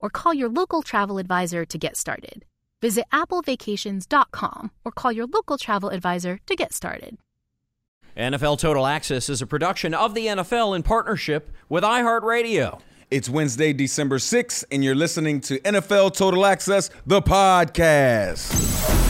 or 0.00 0.10
call 0.10 0.34
your 0.34 0.48
local 0.48 0.82
travel 0.82 1.18
advisor 1.18 1.64
to 1.64 1.78
get 1.78 1.96
started. 1.96 2.44
Visit 2.80 3.04
applevacations.com 3.12 4.70
or 4.84 4.92
call 4.92 5.12
your 5.12 5.26
local 5.26 5.58
travel 5.58 5.90
advisor 5.90 6.40
to 6.46 6.56
get 6.56 6.72
started. 6.72 7.18
NFL 8.16 8.58
Total 8.58 8.86
Access 8.86 9.28
is 9.28 9.40
a 9.40 9.46
production 9.46 9.94
of 9.94 10.14
the 10.14 10.26
NFL 10.26 10.74
in 10.74 10.82
partnership 10.82 11.50
with 11.68 11.84
iHeartRadio. 11.84 12.80
It's 13.10 13.28
Wednesday, 13.28 13.72
December 13.72 14.18
6th, 14.18 14.64
and 14.70 14.84
you're 14.84 14.94
listening 14.94 15.40
to 15.42 15.58
NFL 15.60 16.14
Total 16.16 16.46
Access, 16.46 16.90
the 17.06 17.22
podcast. 17.22 19.09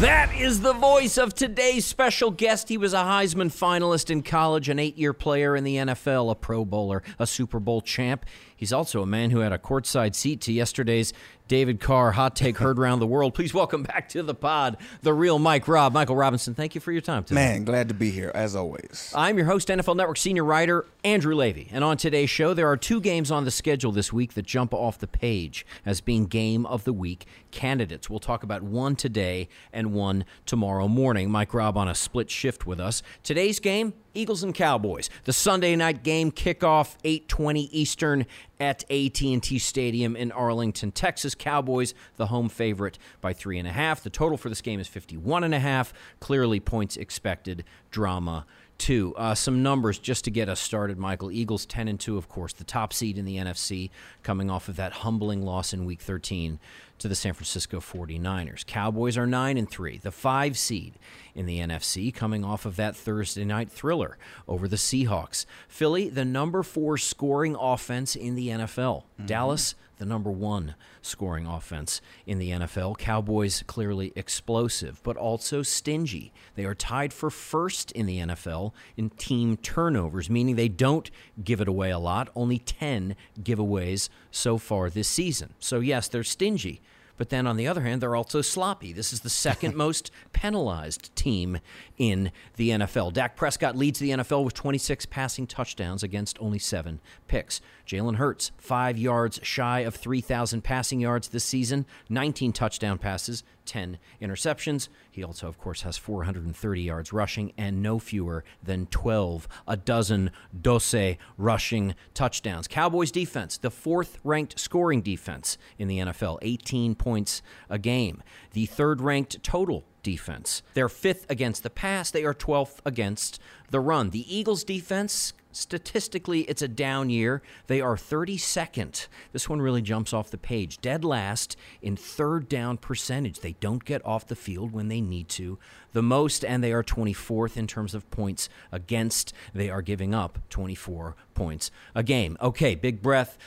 That 0.00 0.32
is 0.32 0.60
the 0.60 0.74
voice 0.74 1.18
of 1.18 1.34
today's 1.34 1.84
special 1.84 2.30
guest. 2.30 2.68
He 2.68 2.78
was 2.78 2.94
a 2.94 2.98
Heisman 2.98 3.50
finalist 3.50 4.10
in 4.10 4.22
college, 4.22 4.68
an 4.68 4.78
eight 4.78 4.96
year 4.96 5.12
player 5.12 5.56
in 5.56 5.64
the 5.64 5.74
NFL, 5.74 6.30
a 6.30 6.36
Pro 6.36 6.64
Bowler, 6.64 7.02
a 7.18 7.26
Super 7.26 7.58
Bowl 7.58 7.80
champ. 7.80 8.24
He's 8.54 8.72
also 8.72 9.02
a 9.02 9.06
man 9.06 9.30
who 9.30 9.40
had 9.40 9.52
a 9.52 9.58
courtside 9.58 10.14
seat 10.14 10.40
to 10.42 10.52
yesterday's 10.52 11.12
David 11.48 11.80
Carr 11.80 12.12
hot 12.12 12.36
take 12.36 12.58
heard 12.58 12.78
around 12.78 13.00
the 13.00 13.06
world. 13.06 13.34
Please 13.34 13.52
welcome 13.52 13.82
back 13.82 14.08
to 14.10 14.22
the 14.22 14.34
pod 14.34 14.76
the 15.02 15.12
real 15.12 15.38
Mike 15.38 15.66
Rob. 15.66 15.92
Michael 15.92 16.14
Robinson, 16.16 16.54
thank 16.54 16.74
you 16.74 16.80
for 16.80 16.92
your 16.92 17.00
time 17.00 17.24
today. 17.24 17.34
Man, 17.34 17.64
glad 17.64 17.88
to 17.88 17.94
be 17.94 18.10
here, 18.10 18.30
as 18.34 18.54
always. 18.54 19.12
I'm 19.14 19.36
your 19.36 19.46
host, 19.46 19.68
NFL 19.68 19.96
Network 19.96 20.18
senior 20.18 20.44
writer, 20.44 20.86
Andrew 21.02 21.34
Levy. 21.34 21.68
And 21.72 21.82
on 21.82 21.96
today's 21.96 22.30
show, 22.30 22.54
there 22.54 22.68
are 22.68 22.76
two 22.76 23.00
games 23.00 23.30
on 23.30 23.44
the 23.44 23.50
schedule 23.50 23.90
this 23.90 24.12
week 24.12 24.34
that 24.34 24.46
jump 24.46 24.74
off 24.74 24.98
the 24.98 25.06
page 25.06 25.66
as 25.84 26.00
being 26.00 26.26
game 26.26 26.66
of 26.66 26.84
the 26.84 26.92
week 26.92 27.26
candidates. 27.50 28.10
We'll 28.10 28.18
talk 28.18 28.42
about 28.42 28.62
one 28.62 28.94
today 28.94 29.48
and 29.72 29.92
one 29.94 30.24
tomorrow 30.46 30.86
morning. 30.86 31.30
Mike 31.30 31.54
Rob 31.54 31.76
on 31.76 31.88
a 31.88 31.94
split 31.94 32.30
shift 32.30 32.66
with 32.66 32.78
us. 32.78 33.02
Today's 33.22 33.58
game, 33.58 33.94
Eagles 34.18 34.42
and 34.42 34.52
Cowboys. 34.52 35.08
The 35.24 35.32
Sunday 35.32 35.76
night 35.76 36.02
game 36.02 36.32
kickoff 36.32 36.96
8:20 37.04 37.68
Eastern 37.70 38.26
at 38.58 38.82
AT&T 38.90 39.60
Stadium 39.60 40.16
in 40.16 40.32
Arlington, 40.32 40.90
Texas. 40.90 41.36
Cowboys 41.36 41.94
the 42.16 42.26
home 42.26 42.48
favorite 42.48 42.98
by 43.20 43.32
three 43.32 43.58
and 43.60 43.68
a 43.68 43.72
half. 43.72 44.02
The 44.02 44.10
total 44.10 44.36
for 44.36 44.48
this 44.48 44.60
game 44.60 44.80
is 44.80 44.88
51 44.88 45.44
and 45.44 45.54
a 45.54 45.60
half. 45.60 45.92
Clearly 46.18 46.58
points 46.58 46.96
expected. 46.96 47.62
Drama 47.92 48.44
two. 48.78 49.14
Uh, 49.16 49.34
some 49.34 49.62
numbers 49.62 49.98
just 49.98 50.24
to 50.24 50.30
get 50.30 50.48
us 50.48 50.60
started, 50.60 50.98
Michael. 50.98 51.30
Eagles 51.30 51.66
10 51.66 51.88
and 51.88 51.98
2, 51.98 52.16
of 52.16 52.28
course, 52.28 52.52
the 52.52 52.64
top 52.64 52.92
seed 52.92 53.18
in 53.18 53.24
the 53.24 53.36
NFC, 53.36 53.90
coming 54.22 54.50
off 54.50 54.68
of 54.68 54.76
that 54.76 54.92
humbling 54.92 55.42
loss 55.42 55.72
in 55.72 55.84
week 55.84 56.00
13 56.00 56.58
to 56.98 57.08
the 57.08 57.14
San 57.14 57.34
Francisco 57.34 57.80
49ers. 57.80 58.66
Cowboys 58.66 59.16
are 59.16 59.26
9 59.26 59.56
and 59.56 59.70
3, 59.70 59.98
the 59.98 60.10
5 60.10 60.58
seed 60.58 60.98
in 61.34 61.46
the 61.46 61.58
NFC, 61.60 62.12
coming 62.12 62.44
off 62.44 62.66
of 62.66 62.76
that 62.76 62.96
Thursday 62.96 63.44
night 63.44 63.70
thriller 63.70 64.18
over 64.46 64.66
the 64.66 64.76
Seahawks. 64.76 65.46
Philly, 65.68 66.08
the 66.08 66.24
number 66.24 66.62
4 66.62 66.98
scoring 66.98 67.56
offense 67.58 68.16
in 68.16 68.34
the 68.34 68.48
NFL. 68.48 69.02
Mm-hmm. 69.02 69.26
Dallas, 69.26 69.74
the 69.98 70.06
number 70.06 70.30
1 70.30 70.74
scoring 71.08 71.46
offense 71.46 72.00
in 72.26 72.38
the 72.38 72.50
NFL. 72.50 72.98
Cowboys 72.98 73.64
clearly 73.66 74.12
explosive, 74.14 75.00
but 75.02 75.16
also 75.16 75.62
stingy. 75.62 76.32
They 76.54 76.64
are 76.64 76.74
tied 76.74 77.12
for 77.12 77.30
first 77.30 77.90
in 77.92 78.06
the 78.06 78.18
NFL 78.18 78.72
in 78.96 79.10
team 79.10 79.56
turnovers, 79.56 80.30
meaning 80.30 80.56
they 80.56 80.68
don't 80.68 81.10
give 81.42 81.60
it 81.60 81.68
away 81.68 81.90
a 81.90 81.98
lot, 81.98 82.28
only 82.36 82.58
10 82.58 83.16
giveaways 83.40 84.08
so 84.30 84.58
far 84.58 84.90
this 84.90 85.08
season. 85.08 85.54
So, 85.58 85.80
yes, 85.80 86.08
they're 86.08 86.24
stingy. 86.24 86.80
But 87.18 87.28
then 87.28 87.46
on 87.46 87.56
the 87.56 87.68
other 87.68 87.82
hand, 87.82 88.00
they're 88.00 88.16
also 88.16 88.40
sloppy. 88.40 88.92
This 88.94 89.12
is 89.12 89.20
the 89.20 89.28
second 89.28 89.74
most 89.76 90.10
penalized 90.32 91.14
team 91.14 91.58
in 91.98 92.32
the 92.56 92.70
NFL. 92.70 93.12
Dak 93.12 93.36
Prescott 93.36 93.76
leads 93.76 93.98
the 93.98 94.10
NFL 94.10 94.44
with 94.44 94.54
26 94.54 95.04
passing 95.06 95.46
touchdowns 95.46 96.02
against 96.02 96.40
only 96.40 96.58
seven 96.58 97.00
picks. 97.26 97.60
Jalen 97.86 98.16
Hurts, 98.16 98.52
five 98.56 98.96
yards 98.96 99.40
shy 99.42 99.80
of 99.80 99.94
3,000 99.94 100.62
passing 100.62 101.00
yards 101.00 101.28
this 101.28 101.44
season, 101.44 101.84
19 102.08 102.52
touchdown 102.52 102.98
passes, 102.98 103.42
10 103.68 103.98
interceptions. 104.20 104.88
He 105.10 105.22
also, 105.22 105.46
of 105.46 105.58
course, 105.58 105.82
has 105.82 105.96
430 105.96 106.82
yards 106.82 107.12
rushing 107.12 107.52
and 107.56 107.82
no 107.82 107.98
fewer 107.98 108.44
than 108.62 108.86
12, 108.86 109.46
a 109.68 109.76
dozen 109.76 110.32
dose 110.60 110.94
rushing 111.36 111.94
touchdowns. 112.14 112.66
Cowboys 112.66 113.12
defense, 113.12 113.58
the 113.58 113.70
fourth 113.70 114.18
ranked 114.24 114.58
scoring 114.58 115.02
defense 115.02 115.58
in 115.78 115.86
the 115.86 115.98
NFL, 115.98 116.38
18 116.42 116.94
points 116.94 117.42
a 117.68 117.78
game. 117.78 118.22
The 118.52 118.66
third 118.66 119.00
ranked 119.00 119.42
total 119.42 119.84
defense. 120.02 120.62
They're 120.74 120.88
fifth 120.88 121.26
against 121.28 121.62
the 121.62 121.70
pass, 121.70 122.10
they 122.10 122.24
are 122.24 122.34
12th 122.34 122.78
against 122.84 123.40
the 123.70 123.80
run. 123.80 124.10
The 124.10 124.34
Eagles 124.34 124.64
defense 124.64 125.34
statistically 125.58 126.42
it's 126.42 126.62
a 126.62 126.68
down 126.68 127.10
year. 127.10 127.42
They 127.66 127.80
are 127.80 127.96
32nd. 127.96 129.08
This 129.32 129.48
one 129.48 129.60
really 129.60 129.82
jumps 129.82 130.12
off 130.12 130.30
the 130.30 130.38
page. 130.38 130.78
Dead 130.80 131.04
last 131.04 131.56
in 131.82 131.96
third 131.96 132.48
down 132.48 132.76
percentage. 132.78 133.40
They 133.40 133.54
don't 133.60 133.84
get 133.84 134.04
off 134.06 134.26
the 134.26 134.36
field 134.36 134.72
when 134.72 134.88
they 134.88 135.00
need 135.00 135.28
to 135.30 135.58
the 135.92 136.02
most, 136.02 136.44
and 136.44 136.62
they 136.62 136.72
are 136.72 136.82
24th 136.82 137.56
in 137.56 137.66
terms 137.66 137.94
of 137.94 138.10
points 138.10 138.48
against. 138.70 139.32
They 139.54 139.70
are 139.70 139.82
giving 139.82 140.14
up 140.14 140.38
24 140.50 141.16
points 141.34 141.70
a 141.94 142.02
game. 142.02 142.36
Okay, 142.40 142.74
big 142.74 143.02
breath. 143.02 143.38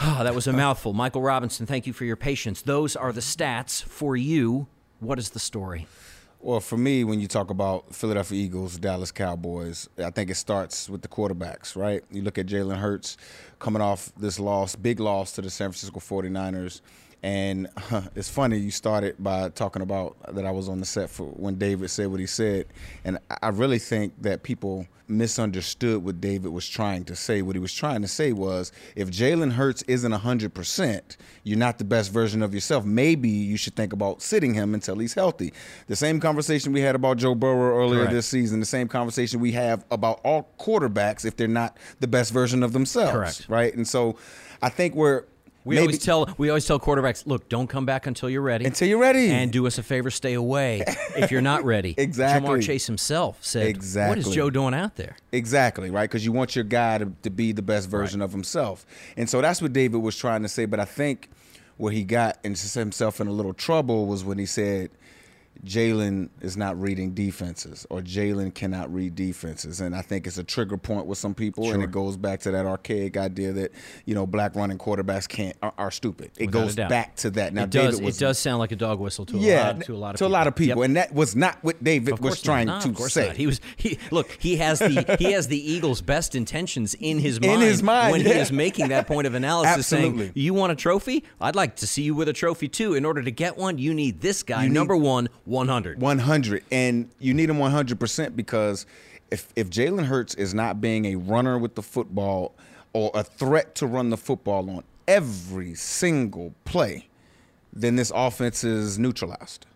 Oh, 0.00 0.20
that 0.24 0.34
was 0.34 0.46
a 0.46 0.52
mouthful. 0.52 0.92
Michael 0.92 1.22
Robinson, 1.22 1.66
thank 1.66 1.86
you 1.86 1.92
for 1.92 2.04
your 2.04 2.16
patience. 2.16 2.62
Those 2.62 2.96
are 2.96 3.12
the 3.12 3.20
stats 3.20 3.82
for 3.82 4.16
you. 4.16 4.66
What 5.00 5.18
is 5.18 5.30
the 5.30 5.40
story? 5.40 5.86
Well, 6.44 6.58
for 6.58 6.76
me, 6.76 7.04
when 7.04 7.20
you 7.20 7.28
talk 7.28 7.50
about 7.50 7.94
Philadelphia 7.94 8.36
Eagles, 8.36 8.76
Dallas 8.76 9.12
Cowboys, 9.12 9.88
I 9.96 10.10
think 10.10 10.28
it 10.28 10.34
starts 10.34 10.90
with 10.90 11.00
the 11.00 11.06
quarterbacks, 11.06 11.76
right? 11.76 12.02
You 12.10 12.22
look 12.22 12.36
at 12.36 12.46
Jalen 12.46 12.78
Hurts 12.78 13.16
coming 13.60 13.80
off 13.80 14.10
this 14.16 14.40
loss, 14.40 14.74
big 14.74 14.98
loss 14.98 15.30
to 15.34 15.42
the 15.42 15.50
San 15.50 15.70
Francisco 15.70 16.00
49ers, 16.00 16.80
And 17.22 17.68
it's 18.16 18.28
funny 18.28 18.58
you 18.58 18.70
started 18.70 19.16
by 19.18 19.48
talking 19.50 19.82
about 19.82 20.16
that 20.34 20.44
I 20.44 20.50
was 20.50 20.68
on 20.68 20.80
the 20.80 20.86
set 20.86 21.08
for 21.08 21.26
when 21.26 21.56
David 21.56 21.88
said 21.90 22.08
what 22.08 22.20
he 22.20 22.26
said, 22.26 22.66
and 23.04 23.18
I 23.42 23.48
really 23.48 23.78
think 23.78 24.14
that 24.22 24.42
people 24.42 24.86
misunderstood 25.08 26.02
what 26.02 26.20
David 26.20 26.50
was 26.52 26.66
trying 26.66 27.04
to 27.04 27.14
say. 27.14 27.42
What 27.42 27.54
he 27.54 27.60
was 27.60 27.72
trying 27.72 28.02
to 28.02 28.08
say 28.08 28.32
was, 28.32 28.72
if 28.96 29.10
Jalen 29.10 29.52
Hurts 29.52 29.82
isn't 29.82 30.12
hundred 30.12 30.54
percent, 30.54 31.16
you're 31.44 31.58
not 31.58 31.78
the 31.78 31.84
best 31.84 32.12
version 32.12 32.42
of 32.42 32.54
yourself. 32.54 32.84
Maybe 32.84 33.28
you 33.28 33.56
should 33.56 33.76
think 33.76 33.92
about 33.92 34.22
sitting 34.22 34.54
him 34.54 34.74
until 34.74 34.98
he's 34.98 35.14
healthy. 35.14 35.52
The 35.86 35.96
same 35.96 36.18
conversation 36.18 36.72
we 36.72 36.80
had 36.80 36.94
about 36.94 37.18
Joe 37.18 37.34
Burrow 37.34 37.78
earlier 37.78 38.00
Correct. 38.00 38.14
this 38.14 38.26
season. 38.26 38.58
The 38.58 38.66
same 38.66 38.88
conversation 38.88 39.40
we 39.40 39.52
have 39.52 39.84
about 39.90 40.20
all 40.24 40.50
quarterbacks 40.58 41.24
if 41.24 41.36
they're 41.36 41.46
not 41.46 41.76
the 42.00 42.08
best 42.08 42.32
version 42.32 42.62
of 42.62 42.72
themselves. 42.72 43.12
Correct. 43.12 43.46
Right. 43.48 43.74
And 43.74 43.86
so, 43.86 44.16
I 44.62 44.68
think 44.68 44.94
we're 44.94 45.24
We 45.64 45.76
maybe- 45.76 45.82
always 45.82 45.98
tell 46.00 46.28
we 46.38 46.48
always 46.48 46.66
tell 46.66 46.80
quarterbacks, 46.80 47.26
look, 47.26 47.48
don't 47.48 47.68
come 47.68 47.86
back 47.86 48.06
until 48.06 48.28
you're 48.28 48.42
ready. 48.42 48.64
Until 48.64 48.88
you're 48.88 48.98
ready. 48.98 49.30
And 49.30 49.52
do 49.52 49.66
us 49.66 49.78
a 49.78 49.82
favor, 49.82 50.10
stay 50.10 50.34
away 50.34 50.84
if 51.16 51.30
you're 51.30 51.40
not 51.40 51.64
ready. 51.64 51.94
Exactly. 52.02 52.48
Ja'Marr 52.48 52.62
Chase 52.62 52.86
himself 52.86 53.38
said, 53.44 53.76
What 54.08 54.18
is 54.18 54.28
Joe 54.28 54.50
doing 54.50 54.74
out 54.74 54.96
there? 54.96 55.16
Exactly, 55.30 55.90
right? 55.90 56.10
Because 56.10 56.24
you 56.24 56.32
want 56.32 56.56
your 56.56 56.64
guy 56.64 56.98
to, 56.98 57.12
to 57.22 57.30
be 57.30 57.52
the 57.52 57.62
best 57.62 57.88
version 57.88 58.20
of 58.20 58.32
himself. 58.32 58.84
And 59.16 59.30
so 59.30 59.40
that's 59.40 59.62
what 59.62 59.72
David 59.72 59.98
was 59.98 60.16
trying 60.16 60.42
to 60.42 60.48
say. 60.48 60.64
But 60.64 60.80
I 60.80 60.84
think 60.84 61.30
where 61.76 61.92
he 61.92 62.02
got 62.04 62.38
into 62.44 62.66
himself 62.78 63.20
in 63.20 63.28
a 63.28 63.32
little 63.32 63.54
trouble 63.54 64.06
was 64.06 64.24
when 64.24 64.38
he 64.38 64.46
said 64.46 64.90
Jalen 65.64 66.28
is 66.40 66.56
not 66.56 66.80
reading 66.80 67.14
defenses 67.14 67.86
or 67.88 68.00
Jalen 68.00 68.52
cannot 68.54 68.92
read 68.92 69.14
defenses. 69.14 69.80
And 69.80 69.94
I 69.94 70.02
think 70.02 70.26
it's 70.26 70.38
a 70.38 70.44
trigger 70.44 70.76
point 70.76 71.06
with 71.06 71.18
some 71.18 71.34
people. 71.34 71.70
And 71.72 71.82
it 71.82 71.90
goes 71.92 72.16
back 72.16 72.40
to 72.40 72.50
that 72.50 72.66
archaic 72.66 73.16
idea 73.16 73.52
that, 73.52 73.72
you 74.04 74.14
know, 74.14 74.26
black 74.26 74.56
running 74.56 74.78
quarterbacks 74.78 75.28
can't 75.28 75.56
are, 75.62 75.72
are 75.78 75.90
stupid. 75.90 76.32
It 76.36 76.46
Without 76.46 76.60
goes 76.60 76.74
back 76.76 77.14
to 77.16 77.30
that. 77.30 77.54
Now 77.54 77.62
it 77.64 77.70
does 77.70 77.94
David 77.94 78.04
was 78.06 78.16
it 78.16 78.20
does 78.20 78.38
sound 78.38 78.58
like 78.58 78.72
a 78.72 78.76
dog 78.76 78.98
whistle 78.98 79.24
to 79.26 79.36
a 79.36 79.40
yeah, 79.40 79.66
lot 79.68 79.80
to 79.82 79.94
a 79.94 79.96
lot 79.96 80.10
of 80.14 80.18
to 80.18 80.24
people. 80.24 80.26
a 80.26 80.32
lot 80.32 80.46
of 80.48 80.54
people. 80.56 80.82
Yep. 80.82 80.84
And 80.86 80.96
that 80.96 81.14
was 81.14 81.36
not 81.36 81.58
what 81.62 81.82
David 81.82 82.18
was 82.18 82.42
trying 82.42 82.66
not. 82.66 82.82
To 82.82 82.94
say. 83.08 83.28
Not. 83.28 83.36
He 83.36 83.46
was 83.46 83.60
he 83.76 83.98
look. 84.10 84.32
He 84.40 84.56
has 84.56 84.80
the 84.80 85.16
he 85.18 85.30
has 85.32 85.46
the 85.46 85.58
Eagles' 85.72 86.00
best 86.00 86.34
intentions 86.34 86.94
in 86.94 87.20
his 87.20 87.38
In 87.38 87.46
mind. 87.46 87.62
his 87.62 87.82
mind, 87.82 88.12
when 88.12 88.20
he 88.22 88.32
is 88.32 88.50
making 88.50 88.88
that 88.88 89.06
point 89.06 89.28
of 89.28 89.34
analysis, 89.42 89.76
Absolutely. 89.92 90.18
saying, 90.24 90.32
"You 90.34 90.54
want 90.54 90.72
a 90.72 90.76
trophy? 90.76 91.22
I'd 91.40 91.54
like 91.54 91.76
to 91.76 91.86
see 91.86 92.02
you 92.02 92.16
with 92.16 92.28
a 92.28 92.32
trophy 92.32 92.66
too. 92.66 92.94
In 92.94 93.04
order 93.04 93.22
to 93.22 93.30
get 93.30 93.56
one, 93.56 93.78
you 93.78 93.94
need 93.94 94.20
this 94.20 94.42
guy, 94.42 94.64
You 94.64 94.70
number 94.70 94.96
one, 94.96 95.28
one 95.44 95.51
hundred. 95.68 96.00
100 96.00 96.64
and 96.70 97.08
you 97.18 97.34
need 97.34 97.50
him 97.50 97.58
100% 97.58 98.36
because 98.36 98.86
if 99.30 99.48
if 99.56 99.70
Jalen 99.70 100.04
Hurts 100.04 100.34
is 100.34 100.54
not 100.54 100.80
being 100.80 101.06
a 101.06 101.16
runner 101.16 101.58
with 101.58 101.74
the 101.74 101.82
football 101.82 102.54
or 102.92 103.10
a 103.14 103.22
threat 103.22 103.74
to 103.76 103.86
run 103.86 104.10
the 104.10 104.16
football 104.16 104.68
on 104.70 104.84
every 105.08 105.74
single 105.74 106.54
play 106.64 107.08
then 107.72 107.96
this 107.96 108.12
offense 108.14 108.64
is 108.64 108.98
neutralized 108.98 109.66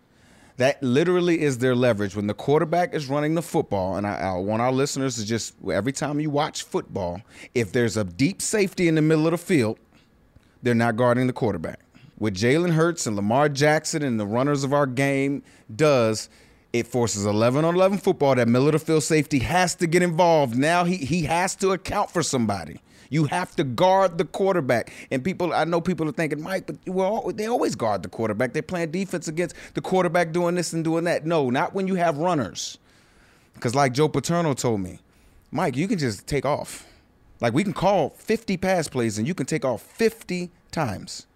that 0.57 0.81
literally 0.81 1.41
is 1.41 1.59
their 1.59 1.75
leverage 1.75 2.15
when 2.15 2.27
the 2.27 2.33
quarterback 2.33 2.93
is 2.93 3.07
running 3.07 3.35
the 3.35 3.41
football 3.41 3.95
and 3.97 4.07
I, 4.07 4.15
I 4.15 4.33
want 4.37 4.61
our 4.61 4.71
listeners 4.71 5.15
to 5.15 5.25
just 5.25 5.55
every 5.71 5.91
time 5.91 6.19
you 6.19 6.29
watch 6.29 6.63
football 6.63 7.21
if 7.53 7.71
there's 7.71 7.97
a 7.97 8.03
deep 8.03 8.41
safety 8.41 8.87
in 8.87 8.95
the 8.95 9.01
middle 9.01 9.27
of 9.27 9.31
the 9.31 9.37
field 9.37 9.79
they're 10.63 10.73
not 10.75 10.95
guarding 10.95 11.27
the 11.27 11.33
quarterback. 11.33 11.79
What 12.17 12.33
Jalen 12.33 12.71
Hurts 12.71 13.05
and 13.05 13.15
Lamar 13.15 13.47
Jackson 13.47 14.01
and 14.01 14.19
the 14.19 14.25
runners 14.25 14.63
of 14.63 14.73
our 14.73 14.87
game 14.87 15.43
does, 15.73 16.29
it 16.73 16.87
forces 16.87 17.25
11 17.25 17.63
on 17.63 17.75
11 17.75 17.99
football. 17.99 18.33
That 18.33 18.47
middle 18.47 18.67
of 18.67 18.73
the 18.73 18.79
field 18.79 19.03
safety 19.03 19.39
has 19.39 19.75
to 19.75 19.87
get 19.87 20.01
involved. 20.01 20.57
Now 20.57 20.83
he, 20.83 20.97
he 20.97 21.23
has 21.23 21.55
to 21.57 21.71
account 21.71 22.09
for 22.09 22.23
somebody. 22.23 22.81
You 23.09 23.25
have 23.25 23.55
to 23.55 23.63
guard 23.63 24.17
the 24.17 24.25
quarterback. 24.25 24.91
And 25.11 25.23
people, 25.23 25.53
I 25.53 25.63
know 25.63 25.79
people 25.79 26.09
are 26.09 26.13
thinking, 26.13 26.41
Mike, 26.41 26.65
but 26.65 26.77
well, 26.87 27.31
they 27.33 27.45
always 27.45 27.75
guard 27.75 28.01
the 28.01 28.09
quarterback. 28.09 28.51
They're 28.51 28.63
playing 28.63 28.91
defense 28.91 29.27
against 29.27 29.55
the 29.75 29.81
quarterback 29.81 30.31
doing 30.31 30.55
this 30.55 30.73
and 30.73 30.83
doing 30.83 31.03
that. 31.05 31.25
No, 31.25 31.49
not 31.51 31.73
when 31.73 31.87
you 31.87 31.95
have 31.95 32.17
runners. 32.17 32.79
Because 33.53 33.75
like 33.75 33.93
Joe 33.93 34.09
Paterno 34.09 34.53
told 34.53 34.81
me, 34.81 34.99
Mike, 35.51 35.75
you 35.77 35.87
can 35.87 35.97
just 35.97 36.27
take 36.27 36.45
off. 36.45 36.85
Like 37.39 37.53
we 37.53 37.63
can 37.63 37.73
call 37.73 38.09
50 38.09 38.57
pass 38.57 38.87
plays 38.87 39.17
and 39.17 39.27
you 39.27 39.35
can 39.35 39.45
take 39.45 39.63
off 39.63 39.81
50 39.83 40.49
times. 40.71 41.27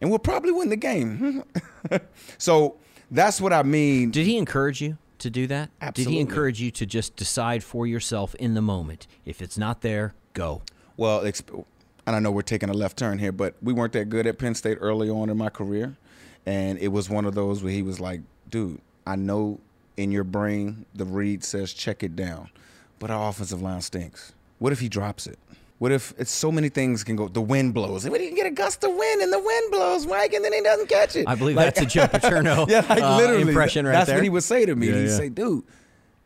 And 0.00 0.10
we'll 0.10 0.18
probably 0.18 0.52
win 0.52 0.68
the 0.68 0.76
game. 0.76 1.42
so 2.38 2.76
that's 3.10 3.40
what 3.40 3.52
I 3.52 3.62
mean. 3.62 4.10
Did 4.10 4.26
he 4.26 4.36
encourage 4.36 4.80
you 4.80 4.98
to 5.18 5.30
do 5.30 5.46
that? 5.46 5.70
Absolutely. 5.80 6.12
Did 6.12 6.16
he 6.16 6.20
encourage 6.20 6.60
you 6.60 6.70
to 6.72 6.86
just 6.86 7.16
decide 7.16 7.64
for 7.64 7.86
yourself 7.86 8.34
in 8.36 8.54
the 8.54 8.62
moment? 8.62 9.06
If 9.24 9.40
it's 9.40 9.56
not 9.56 9.80
there, 9.80 10.14
go. 10.34 10.62
Well, 10.96 11.22
exp- 11.22 11.64
and 12.06 12.14
I 12.14 12.18
know 12.20 12.30
we're 12.30 12.42
taking 12.42 12.68
a 12.68 12.74
left 12.74 12.98
turn 12.98 13.18
here, 13.18 13.32
but 13.32 13.54
we 13.62 13.72
weren't 13.72 13.92
that 13.94 14.08
good 14.08 14.26
at 14.26 14.38
Penn 14.38 14.54
State 14.54 14.78
early 14.80 15.10
on 15.10 15.28
in 15.28 15.36
my 15.36 15.48
career. 15.48 15.96
And 16.44 16.78
it 16.78 16.88
was 16.88 17.10
one 17.10 17.24
of 17.24 17.34
those 17.34 17.62
where 17.62 17.72
he 17.72 17.82
was 17.82 17.98
like, 17.98 18.20
dude, 18.48 18.80
I 19.06 19.16
know 19.16 19.60
in 19.96 20.12
your 20.12 20.24
brain 20.24 20.86
the 20.94 21.04
read 21.04 21.42
says 21.42 21.72
check 21.72 22.02
it 22.02 22.14
down, 22.14 22.50
but 22.98 23.10
our 23.10 23.28
offensive 23.28 23.60
line 23.62 23.80
stinks. 23.80 24.32
What 24.58 24.72
if 24.72 24.80
he 24.80 24.88
drops 24.88 25.26
it? 25.26 25.38
What 25.78 25.92
if 25.92 26.14
it's 26.16 26.30
so 26.30 26.50
many 26.50 26.70
things 26.70 27.04
can 27.04 27.16
go? 27.16 27.28
The 27.28 27.40
wind 27.42 27.74
blows. 27.74 28.08
What 28.08 28.18
if 28.18 28.22
you 28.22 28.28
can 28.28 28.36
get 28.36 28.46
a 28.46 28.50
gust 28.50 28.82
of 28.82 28.94
wind 28.94 29.20
and 29.20 29.30
the 29.32 29.38
wind 29.38 29.70
blows, 29.70 30.06
Mike, 30.06 30.32
and 30.32 30.42
then 30.44 30.54
he 30.54 30.62
doesn't 30.62 30.88
catch 30.88 31.16
it? 31.16 31.28
I 31.28 31.34
believe 31.34 31.56
Like- 31.56 31.74
that's 31.74 31.80
a 31.82 31.86
Joe 31.86 32.06
Paterno 32.08 32.66
yeah, 32.68 32.80
like 32.88 33.02
uh, 33.02 33.16
literally 33.18 33.42
impression 33.42 33.84
right 33.84 33.92
That's 33.92 34.06
there. 34.06 34.16
what 34.16 34.24
he 34.24 34.30
would 34.30 34.42
say 34.42 34.64
to 34.64 34.74
me. 34.74 34.86
Yeah, 34.88 34.94
He'd 34.94 35.08
yeah. 35.08 35.16
say, 35.16 35.28
"Dude, 35.28 35.64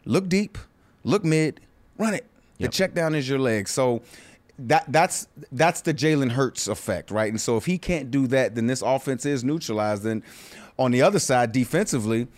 look 0.05 0.29
deep, 0.29 0.56
look 1.02 1.25
mid, 1.25 1.61
run 1.99 2.14
it. 2.14 2.26
The 2.58 2.64
Yep. 2.64 2.73
check 2.73 2.94
down 2.94 3.14
is 3.17 3.29
your 3.29 3.41
leg." 3.41 3.67
So 3.67 4.02
that 4.61 4.85
that's 4.93 5.26
that's 5.50 5.81
the 5.81 5.94
Jalen 5.94 6.31
Hurts 6.31 6.69
effect, 6.69 7.11
right? 7.11 7.31
And 7.32 7.41
so 7.41 7.56
if 7.56 7.64
he 7.67 7.76
can't 7.76 8.11
do 8.11 8.29
that, 8.29 8.55
then 8.55 8.69
this 8.69 8.82
offense 8.82 9.26
is 9.26 9.43
neutralized. 9.43 10.05
Then 10.05 10.23
on 10.79 10.93
the 10.93 11.03
other 11.03 11.19
side, 11.19 11.50
defensively, 11.50 12.29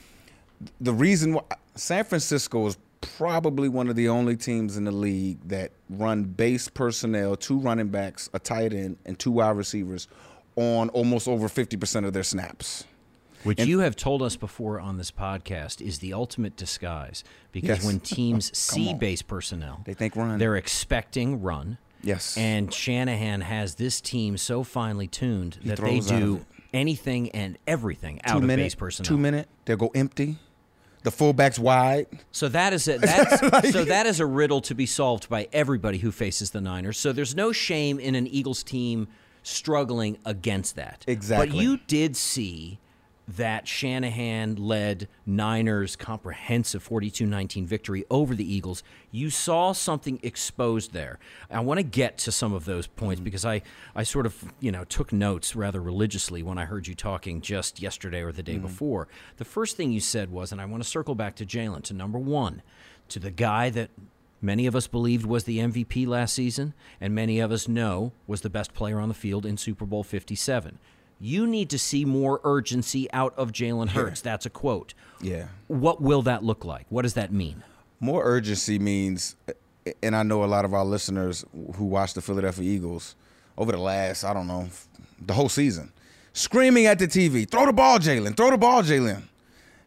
the 0.80 0.94
reason 0.94 1.34
why 1.34 1.42
San 1.74 2.04
Francisco 2.04 2.68
is 2.68 2.78
probably 3.02 3.68
one 3.68 3.88
of 3.88 3.96
the 3.96 4.08
only 4.08 4.36
teams 4.36 4.76
in 4.76 4.84
the 4.84 4.92
league 4.92 5.38
that 5.48 5.72
run 5.90 6.24
base 6.24 6.68
personnel, 6.68 7.36
two 7.36 7.58
running 7.58 7.88
backs, 7.88 8.30
a 8.32 8.38
tight 8.38 8.72
end, 8.72 8.96
and 9.04 9.18
two 9.18 9.30
wide 9.32 9.56
receivers 9.56 10.08
on 10.56 10.88
almost 10.90 11.28
over 11.28 11.48
50% 11.48 12.06
of 12.06 12.12
their 12.12 12.22
snaps. 12.22 12.84
Which 13.44 13.60
you 13.64 13.80
have 13.80 13.96
told 13.96 14.22
us 14.22 14.36
before 14.36 14.78
on 14.78 14.98
this 14.98 15.10
podcast 15.10 15.80
is 15.84 15.98
the 15.98 16.12
ultimate 16.12 16.56
disguise 16.56 17.24
because 17.50 17.78
Yes. 17.78 17.84
when 17.84 17.98
teams 18.00 18.56
see 18.56 18.94
base 18.94 19.22
personnel, 19.22 19.82
They 19.84 19.94
think 19.94 20.14
run. 20.14 20.38
They're 20.38 20.56
expecting 20.56 21.42
run. 21.42 21.78
Yes. 22.04 22.36
And 22.36 22.72
Shanahan 22.72 23.40
has 23.42 23.74
this 23.76 24.00
team 24.00 24.36
so 24.36 24.62
finely 24.62 25.08
tuned 25.08 25.58
that 25.64 25.78
they 25.78 25.98
out 25.98 26.02
of 26.04 26.06
do 26.08 26.46
anything 26.72 27.30
and 27.30 27.58
everything 27.66 28.20
out 28.24 28.32
two 28.32 28.38
of 28.38 28.44
minute, 28.44 28.62
base 28.62 28.74
personnel. 28.76 29.08
Two 29.08 29.18
minute, 29.18 29.48
they'll 29.64 29.76
go 29.76 29.90
empty. 29.94 30.36
The 31.02 31.10
fullback's 31.10 31.58
wide. 31.58 32.06
So 32.30 32.48
that 32.48 32.72
is 32.72 32.88
a 32.88 32.98
that's, 32.98 33.40
so 33.72 33.84
that 33.84 34.06
is 34.06 34.20
a 34.20 34.26
riddle 34.26 34.60
to 34.62 34.74
be 34.74 34.86
solved 34.86 35.28
by 35.28 35.48
everybody 35.52 35.98
who 35.98 36.12
faces 36.12 36.50
the 36.50 36.60
Niners. 36.60 36.98
So 36.98 37.12
there's 37.12 37.34
no 37.34 37.52
shame 37.52 37.98
in 37.98 38.14
an 38.14 38.26
Eagles 38.26 38.62
team 38.62 39.08
struggling 39.42 40.18
against 40.24 40.76
that. 40.76 41.04
Exactly. 41.06 41.48
But 41.48 41.56
you 41.56 41.78
did 41.86 42.16
see 42.16 42.78
that 43.28 43.68
Shanahan 43.68 44.56
led 44.56 45.08
Niners 45.24 45.94
comprehensive 45.96 46.86
42-19 46.86 47.66
victory 47.66 48.04
over 48.10 48.34
the 48.34 48.52
Eagles. 48.52 48.82
You 49.10 49.30
saw 49.30 49.72
something 49.72 50.18
exposed 50.22 50.92
there. 50.92 51.18
I 51.50 51.60
want 51.60 51.78
to 51.78 51.84
get 51.84 52.18
to 52.18 52.32
some 52.32 52.52
of 52.52 52.64
those 52.64 52.86
points 52.86 53.18
mm-hmm. 53.18 53.24
because 53.24 53.44
I 53.44 53.62
I 53.94 54.02
sort 54.02 54.26
of, 54.26 54.52
you 54.60 54.72
know, 54.72 54.84
took 54.84 55.12
notes 55.12 55.54
rather 55.54 55.80
religiously 55.80 56.42
when 56.42 56.58
I 56.58 56.64
heard 56.64 56.88
you 56.88 56.94
talking 56.94 57.40
just 57.40 57.80
yesterday 57.80 58.22
or 58.22 58.32
the 58.32 58.42
day 58.42 58.54
mm-hmm. 58.54 58.62
before. 58.62 59.08
The 59.36 59.44
first 59.44 59.76
thing 59.76 59.92
you 59.92 60.00
said 60.00 60.32
was 60.32 60.50
and 60.50 60.60
I 60.60 60.64
want 60.64 60.82
to 60.82 60.88
circle 60.88 61.14
back 61.14 61.36
to 61.36 61.46
Jalen 61.46 61.82
to 61.84 61.94
number 61.94 62.18
1, 62.18 62.62
to 63.08 63.18
the 63.18 63.30
guy 63.30 63.70
that 63.70 63.90
many 64.40 64.66
of 64.66 64.74
us 64.74 64.88
believed 64.88 65.24
was 65.24 65.44
the 65.44 65.58
MVP 65.58 66.06
last 66.06 66.34
season, 66.34 66.74
and 67.00 67.14
many 67.14 67.38
of 67.38 67.52
us 67.52 67.68
know 67.68 68.12
was 68.26 68.40
the 68.40 68.50
best 68.50 68.74
player 68.74 68.98
on 68.98 69.08
the 69.08 69.14
field 69.14 69.46
in 69.46 69.56
Super 69.56 69.86
Bowl 69.86 70.02
57. 70.02 70.78
You 71.24 71.46
need 71.46 71.70
to 71.70 71.78
see 71.78 72.04
more 72.04 72.40
urgency 72.42 73.08
out 73.12 73.32
of 73.36 73.52
Jalen 73.52 73.90
Hurts. 73.90 74.20
That's 74.22 74.44
a 74.44 74.50
quote. 74.50 74.92
Yeah. 75.20 75.46
What 75.68 76.02
will 76.02 76.22
that 76.22 76.42
look 76.42 76.64
like? 76.64 76.84
What 76.88 77.02
does 77.02 77.14
that 77.14 77.32
mean? 77.32 77.62
More 78.00 78.24
urgency 78.24 78.80
means, 78.80 79.36
and 80.02 80.16
I 80.16 80.24
know 80.24 80.42
a 80.42 80.46
lot 80.46 80.64
of 80.64 80.74
our 80.74 80.84
listeners 80.84 81.44
who 81.76 81.84
watch 81.84 82.14
the 82.14 82.20
Philadelphia 82.20 82.68
Eagles 82.68 83.14
over 83.56 83.70
the 83.70 83.78
last, 83.78 84.24
I 84.24 84.34
don't 84.34 84.48
know, 84.48 84.68
the 85.24 85.32
whole 85.32 85.48
season, 85.48 85.92
screaming 86.32 86.86
at 86.86 86.98
the 86.98 87.06
TV, 87.06 87.48
throw 87.48 87.66
the 87.66 87.72
ball, 87.72 88.00
Jalen, 88.00 88.36
throw 88.36 88.50
the 88.50 88.58
ball, 88.58 88.82
Jalen. 88.82 89.22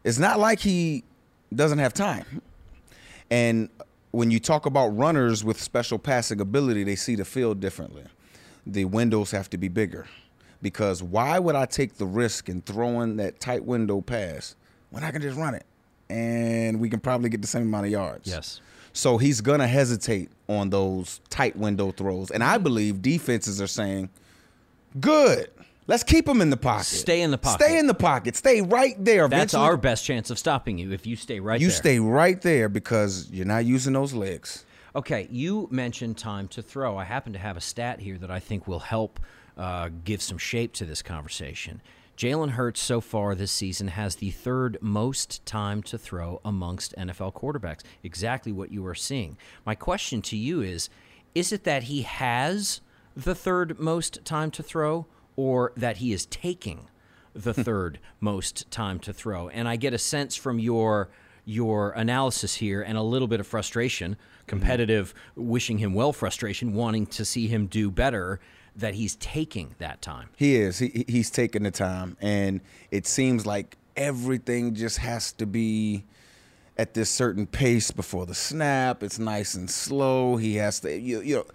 It's 0.04 0.18
not 0.18 0.38
like 0.38 0.58
he 0.60 1.04
doesn't 1.54 1.80
have 1.80 1.92
time. 1.92 2.40
And 3.30 3.68
when 4.12 4.30
you 4.30 4.40
talk 4.40 4.64
about 4.64 4.88
runners 4.96 5.44
with 5.44 5.60
special 5.60 5.98
passing 5.98 6.40
ability, 6.40 6.84
they 6.84 6.96
see 6.96 7.14
the 7.14 7.26
field 7.26 7.60
differently. 7.60 8.04
The 8.66 8.86
windows 8.86 9.32
have 9.32 9.50
to 9.50 9.58
be 9.58 9.68
bigger. 9.68 10.06
Because 10.62 11.02
why 11.02 11.38
would 11.38 11.54
I 11.54 11.66
take 11.66 11.94
the 11.94 12.06
risk 12.06 12.48
in 12.48 12.62
throwing 12.62 13.16
that 13.16 13.40
tight 13.40 13.64
window 13.64 14.00
pass 14.00 14.56
when 14.90 15.04
I 15.04 15.10
can 15.10 15.22
just 15.22 15.36
run 15.36 15.54
it 15.54 15.66
and 16.08 16.80
we 16.80 16.88
can 16.88 17.00
probably 17.00 17.28
get 17.28 17.42
the 17.42 17.48
same 17.48 17.62
amount 17.62 17.86
of 17.86 17.92
yards? 17.92 18.28
Yes. 18.28 18.60
So 18.92 19.18
he's 19.18 19.42
going 19.42 19.60
to 19.60 19.66
hesitate 19.66 20.30
on 20.48 20.70
those 20.70 21.20
tight 21.28 21.56
window 21.56 21.90
throws. 21.90 22.30
And 22.30 22.42
I 22.42 22.56
believe 22.56 23.02
defenses 23.02 23.60
are 23.60 23.66
saying, 23.66 24.08
good. 24.98 25.50
Let's 25.88 26.02
keep 26.02 26.26
him 26.26 26.40
in 26.40 26.50
the 26.50 26.56
pocket. 26.56 26.86
Stay 26.86 27.22
in 27.22 27.30
the 27.30 27.38
pocket. 27.38 27.62
Stay 27.64 27.78
in 27.78 27.86
the 27.86 27.94
pocket. 27.94 28.34
Stay 28.34 28.60
right 28.62 28.96
there. 28.98 29.28
That's 29.28 29.52
Eventually, 29.52 29.62
our 29.62 29.76
best 29.76 30.04
chance 30.04 30.30
of 30.30 30.38
stopping 30.38 30.78
you 30.78 30.90
if 30.92 31.06
you 31.06 31.14
stay 31.14 31.38
right 31.38 31.60
You 31.60 31.68
there. 31.68 31.74
You 31.74 31.78
stay 31.78 31.98
right 32.00 32.40
there 32.40 32.68
because 32.68 33.30
you're 33.30 33.46
not 33.46 33.66
using 33.66 33.92
those 33.92 34.12
legs. 34.12 34.64
Okay, 34.96 35.28
you 35.30 35.68
mentioned 35.70 36.16
time 36.16 36.48
to 36.48 36.62
throw. 36.62 36.96
I 36.96 37.04
happen 37.04 37.34
to 37.34 37.38
have 37.38 37.56
a 37.56 37.60
stat 37.60 38.00
here 38.00 38.16
that 38.18 38.30
I 38.30 38.40
think 38.40 38.66
will 38.66 38.80
help 38.80 39.20
uh, 39.56 39.90
give 40.04 40.22
some 40.22 40.38
shape 40.38 40.72
to 40.74 40.84
this 40.84 41.02
conversation. 41.02 41.80
Jalen 42.16 42.50
Hurts 42.50 42.80
so 42.80 43.02
far 43.02 43.34
this 43.34 43.52
season 43.52 43.88
has 43.88 44.16
the 44.16 44.30
third 44.30 44.78
most 44.80 45.44
time 45.44 45.82
to 45.84 45.98
throw 45.98 46.40
amongst 46.44 46.96
NFL 46.96 47.34
quarterbacks. 47.34 47.82
Exactly 48.02 48.52
what 48.52 48.72
you 48.72 48.86
are 48.86 48.94
seeing. 48.94 49.36
My 49.66 49.74
question 49.74 50.22
to 50.22 50.36
you 50.36 50.62
is 50.62 50.88
is 51.34 51.52
it 51.52 51.64
that 51.64 51.84
he 51.84 52.02
has 52.02 52.80
the 53.14 53.34
third 53.34 53.78
most 53.78 54.24
time 54.24 54.50
to 54.52 54.62
throw 54.62 55.06
or 55.36 55.74
that 55.76 55.98
he 55.98 56.14
is 56.14 56.24
taking 56.24 56.88
the 57.34 57.52
third 57.52 57.98
most 58.18 58.70
time 58.70 58.98
to 59.00 59.12
throw? 59.12 59.50
And 59.50 59.68
I 59.68 59.76
get 59.76 59.92
a 59.92 59.98
sense 59.98 60.34
from 60.36 60.58
your 60.58 61.10
your 61.44 61.90
analysis 61.92 62.54
here 62.54 62.82
and 62.82 62.96
a 62.96 63.02
little 63.02 63.28
bit 63.28 63.38
of 63.40 63.46
frustration, 63.46 64.16
competitive, 64.46 65.14
wishing 65.36 65.78
him 65.78 65.92
well 65.92 66.12
frustration, 66.12 66.72
wanting 66.72 67.06
to 67.06 67.24
see 67.24 67.46
him 67.46 67.66
do 67.66 67.90
better, 67.90 68.40
that 68.76 68.94
he's 68.94 69.16
taking 69.16 69.74
that 69.78 70.02
time. 70.02 70.28
He 70.36 70.56
is. 70.56 70.78
He 70.78 71.04
he's 71.08 71.30
taking 71.30 71.62
the 71.62 71.70
time, 71.70 72.16
and 72.20 72.60
it 72.90 73.06
seems 73.06 73.46
like 73.46 73.76
everything 73.96 74.74
just 74.74 74.98
has 74.98 75.32
to 75.32 75.46
be 75.46 76.04
at 76.78 76.94
this 76.94 77.08
certain 77.08 77.46
pace 77.46 77.90
before 77.90 78.26
the 78.26 78.34
snap. 78.34 79.02
It's 79.02 79.18
nice 79.18 79.54
and 79.54 79.70
slow. 79.70 80.36
He 80.36 80.56
has 80.56 80.80
to, 80.80 80.94
you, 80.94 81.22
you 81.22 81.36
know, 81.36 81.46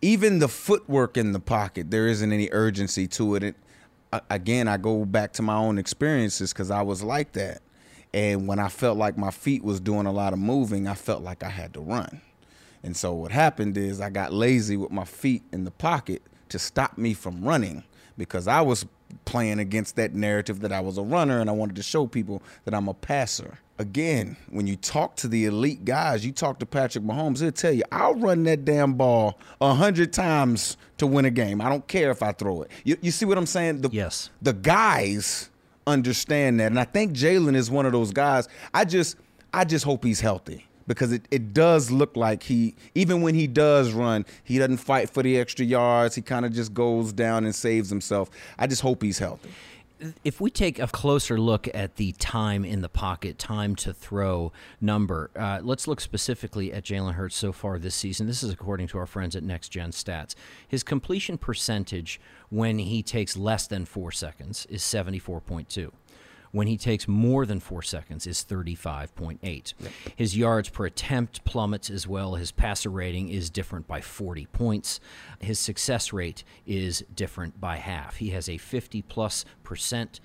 even 0.00 0.38
the 0.38 0.48
footwork 0.48 1.16
in 1.16 1.32
the 1.32 1.40
pocket. 1.40 1.90
There 1.90 2.06
isn't 2.06 2.32
any 2.32 2.48
urgency 2.52 3.08
to 3.08 3.34
it. 3.34 3.56
again, 4.30 4.68
I 4.68 4.76
go 4.76 5.04
back 5.04 5.32
to 5.34 5.42
my 5.42 5.56
own 5.56 5.78
experiences 5.78 6.52
because 6.52 6.70
I 6.70 6.82
was 6.82 7.02
like 7.02 7.32
that, 7.32 7.60
and 8.14 8.46
when 8.46 8.58
I 8.58 8.68
felt 8.68 8.96
like 8.96 9.18
my 9.18 9.30
feet 9.32 9.64
was 9.64 9.80
doing 9.80 10.06
a 10.06 10.12
lot 10.12 10.32
of 10.32 10.38
moving, 10.38 10.86
I 10.86 10.94
felt 10.94 11.22
like 11.22 11.42
I 11.42 11.50
had 11.50 11.74
to 11.74 11.80
run. 11.80 12.22
And 12.84 12.96
so 12.96 13.12
what 13.12 13.32
happened 13.32 13.76
is 13.76 14.00
I 14.00 14.08
got 14.08 14.32
lazy 14.32 14.76
with 14.76 14.92
my 14.92 15.04
feet 15.04 15.42
in 15.52 15.64
the 15.64 15.72
pocket 15.72 16.22
to 16.50 16.58
stop 16.58 16.98
me 16.98 17.14
from 17.14 17.44
running 17.44 17.84
because 18.16 18.48
I 18.48 18.60
was 18.60 18.86
playing 19.24 19.58
against 19.58 19.96
that 19.96 20.14
narrative 20.14 20.60
that 20.60 20.72
I 20.72 20.80
was 20.80 20.98
a 20.98 21.02
runner 21.02 21.40
and 21.40 21.48
I 21.48 21.52
wanted 21.52 21.76
to 21.76 21.82
show 21.82 22.06
people 22.06 22.42
that 22.64 22.74
I'm 22.74 22.88
a 22.88 22.94
passer. 22.94 23.58
Again, 23.78 24.36
when 24.50 24.66
you 24.66 24.76
talk 24.76 25.14
to 25.16 25.28
the 25.28 25.44
elite 25.46 25.84
guys, 25.84 26.26
you 26.26 26.32
talk 26.32 26.58
to 26.58 26.66
Patrick 26.66 27.04
Mahomes, 27.04 27.40
he'll 27.40 27.52
tell 27.52 27.72
you, 27.72 27.84
I'll 27.92 28.14
run 28.14 28.42
that 28.44 28.64
damn 28.64 28.94
ball 28.94 29.38
a 29.60 29.72
hundred 29.72 30.12
times 30.12 30.76
to 30.98 31.06
win 31.06 31.24
a 31.24 31.30
game. 31.30 31.60
I 31.60 31.68
don't 31.68 31.86
care 31.86 32.10
if 32.10 32.22
I 32.22 32.32
throw 32.32 32.62
it. 32.62 32.70
You, 32.84 32.96
you 33.00 33.12
see 33.12 33.24
what 33.24 33.38
I'm 33.38 33.46
saying? 33.46 33.82
The, 33.82 33.90
Yes. 33.92 34.30
The 34.42 34.52
guys 34.52 35.50
understand 35.86 36.58
that. 36.60 36.66
And 36.66 36.80
I 36.80 36.84
think 36.84 37.12
Jalen 37.12 37.54
is 37.54 37.70
one 37.70 37.86
of 37.86 37.92
those 37.92 38.10
guys. 38.10 38.48
I 38.74 38.84
just 38.84 39.16
I 39.54 39.64
just 39.64 39.84
hope 39.84 40.04
he's 40.04 40.20
healthy 40.20 40.67
because 40.88 41.12
it, 41.12 41.28
it 41.30 41.54
does 41.54 41.92
look 41.92 42.16
like 42.16 42.42
he 42.42 42.74
even 42.96 43.22
when 43.22 43.36
he 43.36 43.46
does 43.46 43.92
run, 43.92 44.26
he 44.42 44.58
doesn't 44.58 44.78
fight 44.78 45.08
for 45.10 45.22
the 45.22 45.38
extra 45.38 45.64
yards. 45.64 46.16
He 46.16 46.22
kind 46.22 46.44
of 46.44 46.52
just 46.52 46.74
goes 46.74 47.12
down 47.12 47.44
and 47.44 47.54
saves 47.54 47.90
himself. 47.90 48.30
I 48.58 48.66
just 48.66 48.82
hope 48.82 49.02
he's 49.02 49.18
healthy. 49.18 49.50
If 50.22 50.40
we 50.40 50.48
take 50.50 50.78
a 50.78 50.86
closer 50.86 51.40
look 51.40 51.68
at 51.74 51.96
the 51.96 52.12
time 52.12 52.64
in 52.64 52.82
the 52.82 52.88
pocket, 52.88 53.36
time 53.36 53.74
to 53.76 53.92
throw 53.92 54.52
number, 54.80 55.28
uh, 55.34 55.58
let's 55.60 55.88
look 55.88 56.00
specifically 56.00 56.72
at 56.72 56.84
Jalen 56.84 57.14
Hurts 57.14 57.36
so 57.36 57.50
far 57.50 57.80
this 57.80 57.96
season. 57.96 58.28
This 58.28 58.44
is 58.44 58.50
according 58.50 58.86
to 58.88 58.98
our 58.98 59.06
friends 59.06 59.34
at 59.34 59.42
Next 59.42 59.70
Gen 59.70 59.90
Stats. 59.90 60.36
His 60.68 60.84
completion 60.84 61.36
percentage 61.36 62.20
when 62.48 62.78
he 62.78 63.02
takes 63.02 63.36
less 63.36 63.66
than 63.66 63.84
four 63.84 64.12
seconds 64.12 64.66
is 64.70 64.82
74.2. 64.82 65.90
When 66.50 66.66
he 66.66 66.76
takes 66.76 67.06
more 67.06 67.46
than 67.46 67.60
four 67.60 67.82
seconds, 67.82 68.26
is 68.26 68.44
35.8. 68.44 69.74
His 70.16 70.36
yards 70.36 70.68
per 70.68 70.86
attempt 70.86 71.44
plummets 71.44 71.90
as 71.90 72.06
well. 72.06 72.34
His 72.34 72.52
passer 72.52 72.90
rating 72.90 73.28
is 73.28 73.50
different 73.50 73.86
by 73.86 74.00
40 74.00 74.46
points. 74.46 75.00
His 75.40 75.58
success 75.58 76.12
rate 76.12 76.44
is 76.66 77.04
different 77.14 77.60
by 77.60 77.76
half. 77.76 78.16
He 78.16 78.30
has 78.30 78.48
a 78.48 78.58
50 78.58 79.02
plus 79.02 79.44
percent 79.62 80.20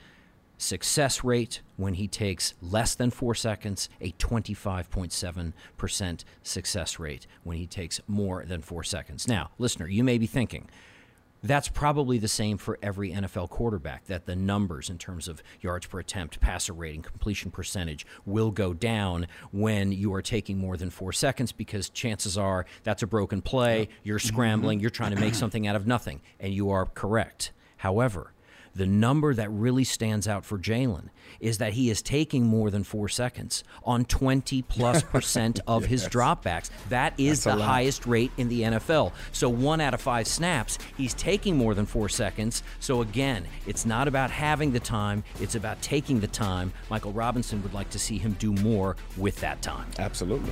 success 0.58 1.24
rate 1.24 1.62
when 1.78 1.96
he 1.96 2.08
takes 2.08 2.54
less 2.62 2.96
than 2.96 3.12
four 3.12 3.36
seconds, 3.36 3.90
a 4.00 4.12
25.7% 4.14 6.24
success 6.42 7.00
rate 7.00 7.28
when 7.44 7.58
he 7.58 7.68
takes 7.68 8.00
more 8.08 8.46
than 8.46 8.62
four 8.62 8.84
seconds. 8.84 9.28
Now, 9.28 9.52
listener, 9.58 9.88
you 9.88 10.04
may 10.04 10.18
be 10.18 10.28
thinking, 10.28 10.70
that's 11.44 11.68
probably 11.68 12.18
the 12.18 12.28
same 12.28 12.58
for 12.58 12.80
every 12.82 13.12
NFL 13.12 13.50
quarterback, 13.50 14.06
that 14.06 14.26
the 14.26 14.36
numbers 14.36 14.90
in 14.90 14.98
terms 14.98 15.28
of 15.28 15.44
yards 15.62 15.86
per 15.86 16.00
attempt, 16.00 16.40
passer 16.40 16.74
rating, 16.74 17.02
completion 17.02 17.52
percentage 17.52 18.06
will 18.26 18.52
go 18.52 18.74
down 18.74 19.28
when 19.52 19.92
you 19.92 20.14
are 20.14 20.22
taking 20.22 20.58
more 20.58 20.78
than 20.78 20.90
four 20.90 21.12
seconds 21.12 21.52
because 21.52 21.90
chances 21.90 22.38
are 22.38 22.66
that's 22.84 23.04
a 23.04 23.08
broken 23.08 23.42
play, 23.42 23.90
you're 24.04 24.20
scrambling, 24.20 24.78
mm-hmm. 24.78 24.84
you're 24.84 24.90
trying 24.90 25.14
to 25.14 25.20
make 25.20 25.36
something 25.36 25.68
out 25.68 25.76
of 25.76 25.86
nothing, 25.86 26.22
and 26.40 26.54
you 26.54 26.70
are 26.70 26.86
correct. 26.86 27.52
However, 27.78 28.33
the 28.76 28.86
number 28.86 29.34
that 29.34 29.50
really 29.50 29.84
stands 29.84 30.28
out 30.28 30.46
for 30.46 30.58
Jalen 30.58 31.10
is 31.40 31.58
that 31.60 31.74
he 31.74 31.90
is 31.90 32.02
taking 32.02 32.46
more 32.46 32.70
than 32.70 32.84
four 32.84 33.10
seconds 33.10 33.64
on 33.84 34.06
20 34.06 34.62
plus 34.64 35.04
percent 35.14 35.60
of 35.68 35.86
his 35.86 36.08
dropbacks. 36.08 36.70
That 36.90 37.14
is 37.20 37.44
That's 37.44 37.58
the 37.58 37.64
highest 37.64 38.06
rate 38.06 38.32
in 38.38 38.50
the 38.50 38.62
NFL. 38.62 39.12
So 39.32 39.50
one 39.50 39.82
out 39.82 39.94
of 39.94 40.02
five 40.02 40.28
snaps, 40.28 40.78
he's 40.98 41.14
taking 41.14 41.58
more 41.58 41.74
than 41.74 41.86
four 41.86 42.10
seconds. 42.10 42.64
So 42.80 43.02
again, 43.02 43.46
it's 43.68 43.86
not 43.86 44.08
about 44.08 44.32
having 44.32 44.72
the 44.72 44.80
time, 44.80 45.24
it's 45.40 45.56
about 45.56 45.82
taking 45.82 46.20
the 46.20 46.28
time. 46.28 46.74
Michael 46.90 47.12
Robinson 47.12 47.62
would 47.64 47.74
like 47.74 47.90
to 47.92 48.00
see 48.00 48.18
him 48.18 48.34
do 48.40 48.54
more 48.54 48.96
with 49.18 49.40
that 49.42 49.62
time. 49.62 49.88
Absolutely. 50.00 50.52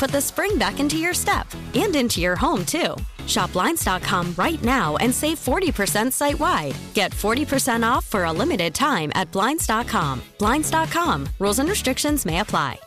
put 0.00 0.10
the 0.10 0.20
spring 0.20 0.56
back 0.56 0.80
into 0.80 0.96
your 0.96 1.12
step 1.12 1.46
and 1.74 1.94
into 1.94 2.20
your 2.22 2.34
home, 2.34 2.64
too. 2.64 2.96
Shop 3.26 3.52
Blinds.com 3.52 4.34
right 4.36 4.62
now 4.64 4.96
and 4.96 5.14
save 5.14 5.38
40% 5.38 6.10
site 6.10 6.40
wide. 6.40 6.74
Get 6.94 7.12
40% 7.12 7.88
off 7.88 8.06
for 8.06 8.24
a 8.24 8.32
limited 8.32 8.74
time 8.74 9.12
at 9.14 9.30
Blinds.com. 9.30 10.22
Blinds.com. 10.38 11.28
Rules 11.38 11.58
and 11.58 11.68
restrictions 11.68 12.24
may 12.24 12.40
apply. 12.40 12.80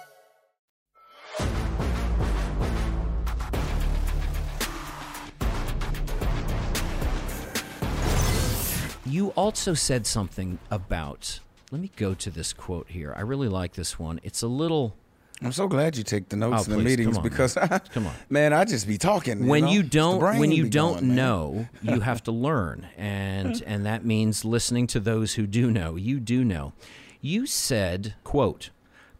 You 9.05 9.29
also 9.35 9.75
said 9.75 10.07
something 10.07 10.57
about. 10.71 11.39
Let 11.69 11.79
me 11.79 11.91
go 11.95 12.15
to 12.15 12.31
this 12.31 12.53
quote 12.53 12.89
here. 12.89 13.13
I 13.15 13.21
really 13.21 13.47
like 13.47 13.73
this 13.73 13.99
one. 13.99 14.19
It's 14.23 14.41
a 14.41 14.47
little. 14.47 14.95
I'm 15.41 15.51
so 15.51 15.67
glad 15.67 15.97
you 15.97 16.03
take 16.03 16.29
the 16.29 16.35
notes 16.37 16.61
Oh, 16.61 16.71
in 16.71 16.77
the 16.77 16.83
please, 16.83 16.97
meetings 16.97 17.17
on, 17.17 17.23
because, 17.23 17.53
Come 17.93 18.07
on. 18.07 18.13
man, 18.29 18.53
I 18.53 18.63
just 18.65 18.87
be 18.87 18.97
talking. 18.97 19.47
when 19.47 19.65
know? 19.65 19.71
you 19.71 19.83
the 19.83 19.89
don't 19.89 20.39
when 20.39 20.51
you 20.51 20.69
don't 20.69 20.99
going, 21.01 21.15
know 21.15 21.67
you 21.81 21.99
have 21.99 22.23
to 22.23 22.31
learn. 22.31 22.87
And 22.97 23.61
and 23.65 23.85
that 23.85 24.05
means 24.05 24.45
listening 24.45 24.87
to 24.87 24.99
those 24.99 25.33
who 25.33 25.45
do 25.47 25.69
know. 25.71 25.95
You 25.95 26.19
do 26.19 26.45
know. 26.45 26.73
You 27.19 27.45
said 27.45 28.15
quote 28.23 28.69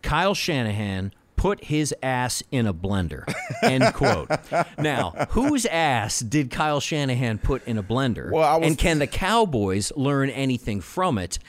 kyle 0.02 0.34
shanahan 0.34 1.14
put 1.36 1.66
his 1.66 1.94
ass 2.04 2.42
in 2.52 2.68
a 2.68 2.74
blender 2.74 3.24
end 3.64 3.94
quote. 3.94 4.30
Now 4.78 5.12
whose 5.32 5.66
ass 5.66 6.20
did 6.20 6.52
kyle 6.52 6.80
shanahan 6.80 7.38
put 7.38 7.66
in 7.68 7.78
a 7.78 7.84
blender? 7.84 8.32
Well, 8.32 8.44
I 8.44 8.56
was- 8.58 8.68
and 8.68 8.78
can 8.78 9.00
the 9.00 9.08
cowboys 9.08 9.92
learn 9.98 10.30
anything 10.30 10.80
from 10.80 11.18
it 11.18 11.40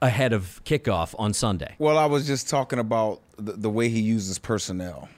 ahead 0.00 0.32
of 0.32 0.62
kickoff 0.64 1.14
on 1.18 1.32
sunday 1.32 1.74
Well, 1.78 1.98
I 1.98 2.06
was 2.06 2.26
just 2.26 2.48
talking 2.48 2.78
about 2.78 3.20
the, 3.36 3.52
the 3.52 3.70
way 3.70 3.88
he 3.88 4.00
uses 4.00 4.38
personnel. 4.38 5.08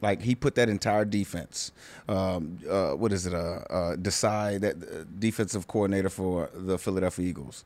Like 0.00 0.22
he 0.22 0.34
put 0.34 0.54
that 0.54 0.68
entire 0.68 1.04
defense. 1.04 1.72
Um, 2.08 2.58
uh, 2.70 2.92
what 2.92 3.12
is 3.12 3.26
it? 3.26 3.34
Uh, 3.34 3.60
uh, 3.68 3.96
decide 3.96 4.60
that 4.60 4.76
uh, 4.76 5.04
defensive 5.18 5.66
coordinator 5.66 6.08
for 6.08 6.50
the 6.54 6.78
Philadelphia 6.78 7.26
Eagles. 7.26 7.64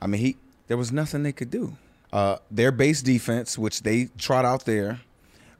I 0.00 0.06
mean, 0.06 0.20
he 0.20 0.36
there 0.66 0.78
was 0.78 0.92
nothing 0.92 1.22
they 1.24 1.32
could 1.32 1.50
do. 1.50 1.76
Uh, 2.12 2.38
their 2.50 2.72
base 2.72 3.02
defense, 3.02 3.58
which 3.58 3.82
they 3.82 4.08
trot 4.16 4.44
out 4.44 4.64
there 4.64 5.00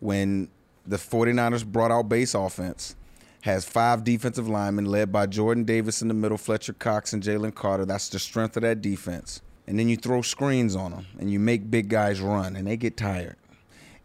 when 0.00 0.48
the 0.86 0.96
49ers 0.96 1.64
brought 1.64 1.90
out 1.90 2.08
base 2.08 2.34
offense, 2.34 2.94
has 3.42 3.64
five 3.66 4.02
defensive 4.04 4.48
linemen 4.48 4.86
led 4.86 5.12
by 5.12 5.26
Jordan 5.26 5.64
Davis 5.64 6.00
in 6.00 6.08
the 6.08 6.14
middle, 6.14 6.38
Fletcher 6.38 6.72
Cox, 6.72 7.12
and 7.12 7.22
Jalen 7.22 7.54
Carter. 7.54 7.84
That's 7.84 8.08
the 8.08 8.18
strength 8.18 8.56
of 8.56 8.62
that 8.62 8.80
defense. 8.80 9.42
And 9.66 9.78
then 9.78 9.88
you 9.88 9.96
throw 9.96 10.22
screens 10.22 10.76
on 10.76 10.90
them 10.90 11.06
and 11.18 11.30
you 11.30 11.38
make 11.38 11.70
big 11.70 11.88
guys 11.88 12.20
run 12.20 12.56
and 12.56 12.66
they 12.66 12.76
get 12.76 12.96
tired. 12.96 13.36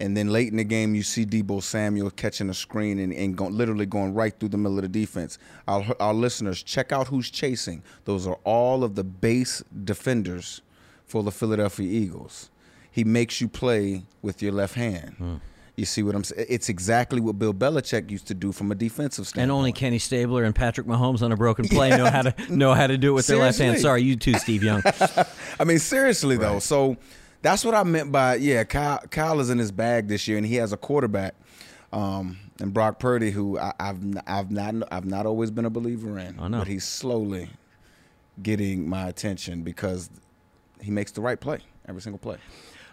And 0.01 0.16
then 0.16 0.30
late 0.30 0.48
in 0.48 0.56
the 0.56 0.63
game, 0.63 0.96
you 0.96 1.04
see 1.04 1.25
Deebo 1.25 1.62
Samuel 1.62 2.10
catching 2.10 2.50
a 2.50 2.54
screen 2.54 3.00
and, 3.00 3.12
and 3.13 3.36
go, 3.36 3.48
literally 3.48 3.86
going 3.86 4.13
right 4.13 4.34
through 4.39 4.50
the 4.50 4.58
middle 4.58 4.78
of 4.78 4.84
the 4.84 4.88
defense. 4.88 5.38
Our, 5.68 5.86
our 6.00 6.13
listeners, 6.13 6.63
check 6.63 6.94
out 6.94 7.08
who's 7.10 7.30
chasing. 7.30 7.84
Those 8.06 8.25
are 8.25 8.39
all 8.46 8.86
of 8.86 8.96
the 8.96 9.04
base 9.04 9.62
defenders 9.84 10.62
for 11.06 11.22
the 11.22 11.32
Philadelphia 11.32 11.89
Eagles. 11.89 12.50
He 12.89 13.04
makes 13.04 13.42
you 13.42 13.50
play 13.50 14.04
with 14.22 14.42
your 14.42 14.54
left 14.54 14.75
hand. 14.75 15.16
Hmm. 15.18 15.36
You 15.80 15.86
see 15.86 16.04
what 16.04 16.14
I'm 16.14 16.26
saying? 16.26 16.46
It's 16.50 16.68
exactly 16.68 17.22
what 17.22 17.40
Bill 17.40 17.54
Belichick 17.54 18.12
used 18.12 18.28
to 18.28 18.34
do 18.34 18.52
from 18.52 18.70
a 18.70 18.76
defensive 18.76 19.26
standpoint. 19.28 19.44
and 19.44 19.52
only 19.52 19.72
Kenny 19.72 19.98
Stabler 19.98 20.44
and 20.44 20.54
Patrick 20.54 20.86
Mahomes 20.86 21.22
on 21.22 21.32
a 21.32 21.38
broken 21.38 21.68
play 21.70 21.90
know 21.90 22.10
how 22.10 22.24
to 22.24 22.56
know 22.56 22.74
how 22.74 22.86
to 22.86 22.98
do 22.98 23.12
it 23.12 23.14
with 23.14 23.28
their 23.28 23.38
left 23.38 23.58
hand. 23.58 23.80
Sorry, 23.80 24.04
you 24.04 24.18
too, 24.18 24.34
Steve 24.34 24.62
Young. 24.62 24.82
I 25.60 25.64
mean, 25.64 25.80
seriously 25.80 26.36
though. 26.36 26.60
So 26.60 26.98
that's 27.42 27.64
what 27.64 27.76
I 27.76 27.84
meant 27.84 28.12
by 28.12 28.36
yeah. 28.36 28.66
Kyle, 28.66 29.00
Kyle 29.10 29.40
is 29.40 29.50
in 29.50 29.58
his 29.58 29.72
bag 29.72 30.10
this 30.10 30.28
year, 30.28 30.38
and 30.38 30.46
he 30.46 30.56
has 30.56 30.74
a 30.74 30.78
quarterback, 30.78 31.36
um, 31.94 32.38
and 32.60 32.74
Brock 32.74 33.00
Purdy, 33.00 33.32
who 33.32 33.58
I, 33.58 33.72
I've 33.80 34.04
n- 34.04 34.22
I've 34.28 34.52
not 34.52 34.76
I've 34.92 35.06
not 35.06 35.26
always 35.26 35.50
been 35.50 35.63
a 35.63 35.70
believer 35.70 36.20
in, 36.20 36.38
I 36.42 36.50
know. 36.50 36.60
but 36.60 36.68
he's 36.68 36.84
slowly 36.84 37.52
getting 38.44 38.88
my 38.89 39.08
attention 39.08 39.63
because 39.63 40.10
he 40.82 40.92
makes 40.92 41.12
the 41.13 41.22
right 41.22 41.39
play 41.39 41.60
every 41.88 42.02
single 42.02 42.20
play. 42.20 42.36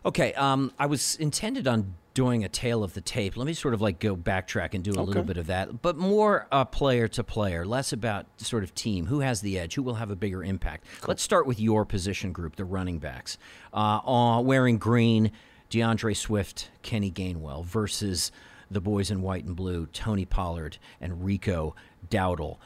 Okay, 0.05 0.33
um, 0.35 0.71
I 0.79 0.87
was 0.87 1.17
intended 1.17 1.67
on 1.67 1.95
doing 2.17 2.43
a 2.45 2.49
tale 2.49 2.83
of 2.83 2.95
the 2.95 3.01
tape. 3.03 3.37
Let 3.37 3.47
me 3.47 3.53
sort 3.53 3.75
of 3.75 3.83
like 3.83 3.99
go 3.99 4.17
backtrack 4.17 4.73
and 4.73 4.83
do 4.83 4.93
a 4.93 5.03
little 5.03 5.23
bit 5.23 5.37
of 5.37 5.49
that, 5.49 5.83
but 5.83 5.99
more 5.99 6.49
uh, 6.51 6.65
player 6.65 7.09
to 7.09 7.23
player, 7.23 7.67
less 7.67 7.93
about 7.93 8.25
sort 8.39 8.65
of 8.65 8.75
team. 8.75 9.05
Who 9.05 9.21
has 9.21 9.43
the 9.43 9.59
edge? 9.59 9.75
Who 9.75 9.83
will 9.83 9.97
have 9.97 10.11
a 10.11 10.17
bigger 10.17 10.43
impact? 10.43 10.87
Let's 11.07 11.23
start 11.23 11.47
with 11.47 11.61
your 11.61 11.85
position 11.85 12.33
group, 12.33 12.57
the 12.57 12.65
running 12.65 12.99
backs. 13.01 13.37
Uh, 13.71 13.99
uh, 13.99 14.41
wearing 14.41 14.79
green, 14.79 15.31
D'Andre 15.69 16.15
Swift, 16.15 16.71
Kenny 16.81 17.11
Gainwell 17.11 17.67
versus 17.67 18.33
the 18.71 18.81
boys 18.81 19.11
in 19.11 19.21
white 19.21 19.45
and 19.45 19.55
blue, 19.55 19.85
Tony 19.85 20.25
Pollard 20.25 20.79
and 21.03 21.23
Rico 21.23 21.77
Dowdle. 22.09 22.57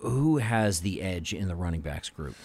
Who 0.00 0.36
has 0.36 0.80
the 0.80 1.00
edge 1.00 1.32
in 1.32 1.48
the 1.48 1.56
running 1.56 1.80
backs 1.80 2.10
group? 2.10 2.36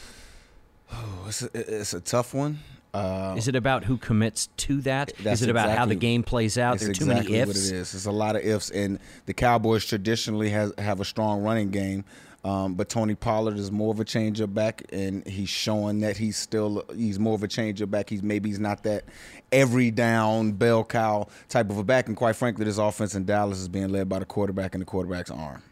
Oh, 0.89 1.25
it's 1.27 1.41
a, 1.41 1.49
it's 1.53 1.93
a 1.93 1.99
tough 1.99 2.33
one. 2.33 2.59
Uh, 2.93 3.33
Is 3.37 3.47
it 3.47 3.55
about 3.55 3.83
who 3.83 3.97
commits 3.97 4.47
to 4.57 4.81
that? 4.81 5.13
Is 5.25 5.41
it 5.41 5.49
about 5.49 5.75
how 5.75 5.85
the 5.85 5.95
game 5.95 6.21
plays 6.21 6.57
out? 6.57 6.77
There 6.79 6.91
are 6.91 6.93
too 6.93 7.05
exactly 7.05 7.31
many 7.31 7.41
ifs. 7.41 7.47
what 7.47 7.55
it 7.55 7.75
is. 7.75 7.95
It's 7.95 8.05
a 8.05 8.11
lot 8.11 8.35
of 8.35 8.43
ifs, 8.43 8.69
and 8.69 8.99
the 9.25 9.33
Cowboys 9.33 9.85
traditionally 9.85 10.49
has 10.51 10.73
have 10.77 10.99
a 10.99 11.05
strong 11.05 11.41
running 11.41 11.69
game. 11.69 12.05
Um, 12.45 12.73
but 12.73 12.89
Tony 12.89 13.15
Pollard 13.15 13.57
is 13.57 13.71
more 13.71 13.93
of 13.93 14.01
a 14.01 14.03
changer 14.03 14.47
back, 14.47 14.83
and 14.91 15.25
he's 15.25 15.49
showing 15.49 16.01
that 16.01 16.17
he's 16.17 16.35
still 16.37 16.83
he's 16.93 17.17
more 17.17 17.35
of 17.35 17.41
a 17.41 17.47
changer 17.47 17.85
back. 17.85 18.09
He's 18.09 18.21
maybe 18.21 18.49
he's 18.49 18.59
not 18.59 18.83
that 18.83 19.05
every 19.51 19.91
down 19.91 20.51
bell 20.51 20.83
cow 20.83 21.27
type 21.47 21.69
of 21.69 21.77
a 21.77 21.83
back. 21.83 22.07
And 22.07 22.17
quite 22.17 22.35
frankly, 22.35 22.65
this 22.65 22.77
offense 22.77 23.15
in 23.15 23.25
Dallas 23.25 23.59
is 23.59 23.69
being 23.69 23.89
led 23.89 24.09
by 24.09 24.19
the 24.19 24.25
quarterback 24.25 24.75
and 24.75 24.81
the 24.81 24.85
quarterback's 24.85 25.31
arm. 25.31 25.63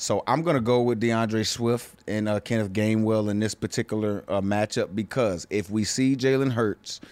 So 0.00 0.24
I'm 0.26 0.40
going 0.40 0.54
to 0.54 0.62
go 0.62 0.80
with 0.80 0.98
D'Andre 0.98 1.42
Swift 1.42 1.94
and 2.08 2.26
uh, 2.26 2.40
Kenneth 2.40 2.72
Gainwell 2.72 3.30
in 3.30 3.38
this 3.38 3.54
particular 3.54 4.24
uh, 4.28 4.40
matchup 4.40 4.94
because 4.94 5.46
if 5.50 5.68
we 5.68 5.84
see 5.84 6.16
Jalen 6.16 6.52
Hurts 6.52 7.02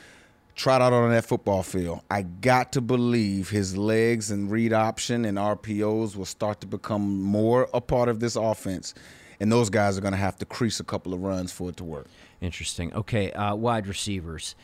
trot 0.55 0.81
out 0.81 0.95
on 0.95 1.11
that 1.11 1.27
football 1.27 1.63
field, 1.63 2.01
I 2.11 2.23
got 2.23 2.73
to 2.73 2.81
believe 2.81 3.51
his 3.51 3.77
legs 3.77 4.31
and 4.31 4.51
read 4.51 4.73
option 4.73 5.27
and 5.27 5.37
RPOs 5.37 6.17
will 6.17 6.25
start 6.25 6.63
to 6.63 6.67
become 6.67 7.21
more 7.21 7.69
a 7.75 7.81
part 7.83 8.09
of 8.09 8.21
this 8.21 8.37
offense. 8.37 8.95
And 9.39 9.53
those 9.53 9.69
guys 9.69 9.99
are 9.99 10.01
going 10.01 10.13
to 10.13 10.19
have 10.19 10.39
to 10.39 10.47
crease 10.47 10.81
a 10.81 10.85
couple 10.85 11.13
of 11.13 11.21
runs 11.21 11.53
for 11.53 11.69
it 11.69 11.77
to 11.77 11.85
work. 11.85 12.07
Interesting. 12.41 12.95
Okay, 12.95 13.33
uh, 13.33 13.55
wide 13.55 13.87
receivers. 13.87 14.55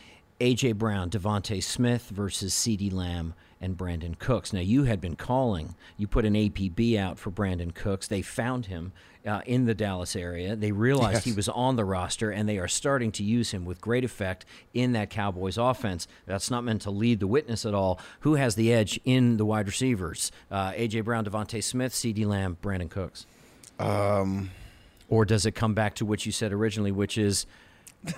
A.J. 0.41 0.73
Brown, 0.73 1.11
DeVonta 1.11 1.63
Smith 1.63 2.09
versus 2.09 2.55
CeeDee 2.55 2.91
Lamb 2.91 3.35
and 3.65 3.79
Brandin 3.79 4.19
Cooks. 4.19 4.53
Now, 4.53 4.61
you 4.61 4.85
had 4.85 5.01
been 5.01 5.17
calling. 5.17 5.75
You 5.97 6.07
put 6.07 6.27
an 6.27 6.35
APB 6.35 6.99
out 6.99 7.19
for 7.19 7.31
Brandin 7.31 7.75
Cooks. 7.75 8.07
They 8.07 8.21
found 8.21 8.67
him 8.67 8.93
uh, 9.27 9.41
in 9.47 9.65
the 9.65 9.75
Dallas 9.75 10.15
area. 10.15 10.55
They 10.55 10.71
realized 10.71 11.25
he 11.25 11.33
was 11.33 11.49
on 11.49 11.77
the 11.77 11.85
roster, 11.85 12.31
and 12.31 12.47
they 12.47 12.59
are 12.59 12.69
starting 12.69 13.11
to 13.13 13.25
use 13.25 13.53
him 13.53 13.65
with 13.65 13.81
great 13.81 14.05
effect 14.05 14.45
in 14.75 14.93
that 14.93 15.09
Cowboys 15.09 15.57
offense. 15.57 16.07
That's 16.27 16.51
not 16.51 16.63
meant 16.63 16.83
to 16.83 16.91
lead 16.91 17.21
the 17.21 17.27
witness 17.27 17.65
at 17.65 17.73
all. 17.75 17.99
Who 18.21 18.35
has 18.35 18.55
the 18.55 18.71
edge 18.73 19.01
in 19.05 19.39
the 19.39 19.47
wide 19.47 19.67
receivers? 19.67 20.31
Uh, 20.51 20.73
A.J. 20.75 21.01
Brown, 21.01 21.25
DeVonta 21.25 21.63
Smith, 21.65 21.95
CeeDee 21.95 22.27
Lamb, 22.27 22.59
Brandin 22.63 22.91
Cooks. 22.91 23.25
Um, 23.79 24.51
Or 25.09 25.25
does 25.25 25.47
it 25.47 25.53
come 25.53 25.73
back 25.75 25.95
to 25.97 26.05
what 26.05 26.27
you 26.27 26.33
said 26.33 26.53
originally, 26.53 26.93
which 26.93 27.17
is 27.17 27.47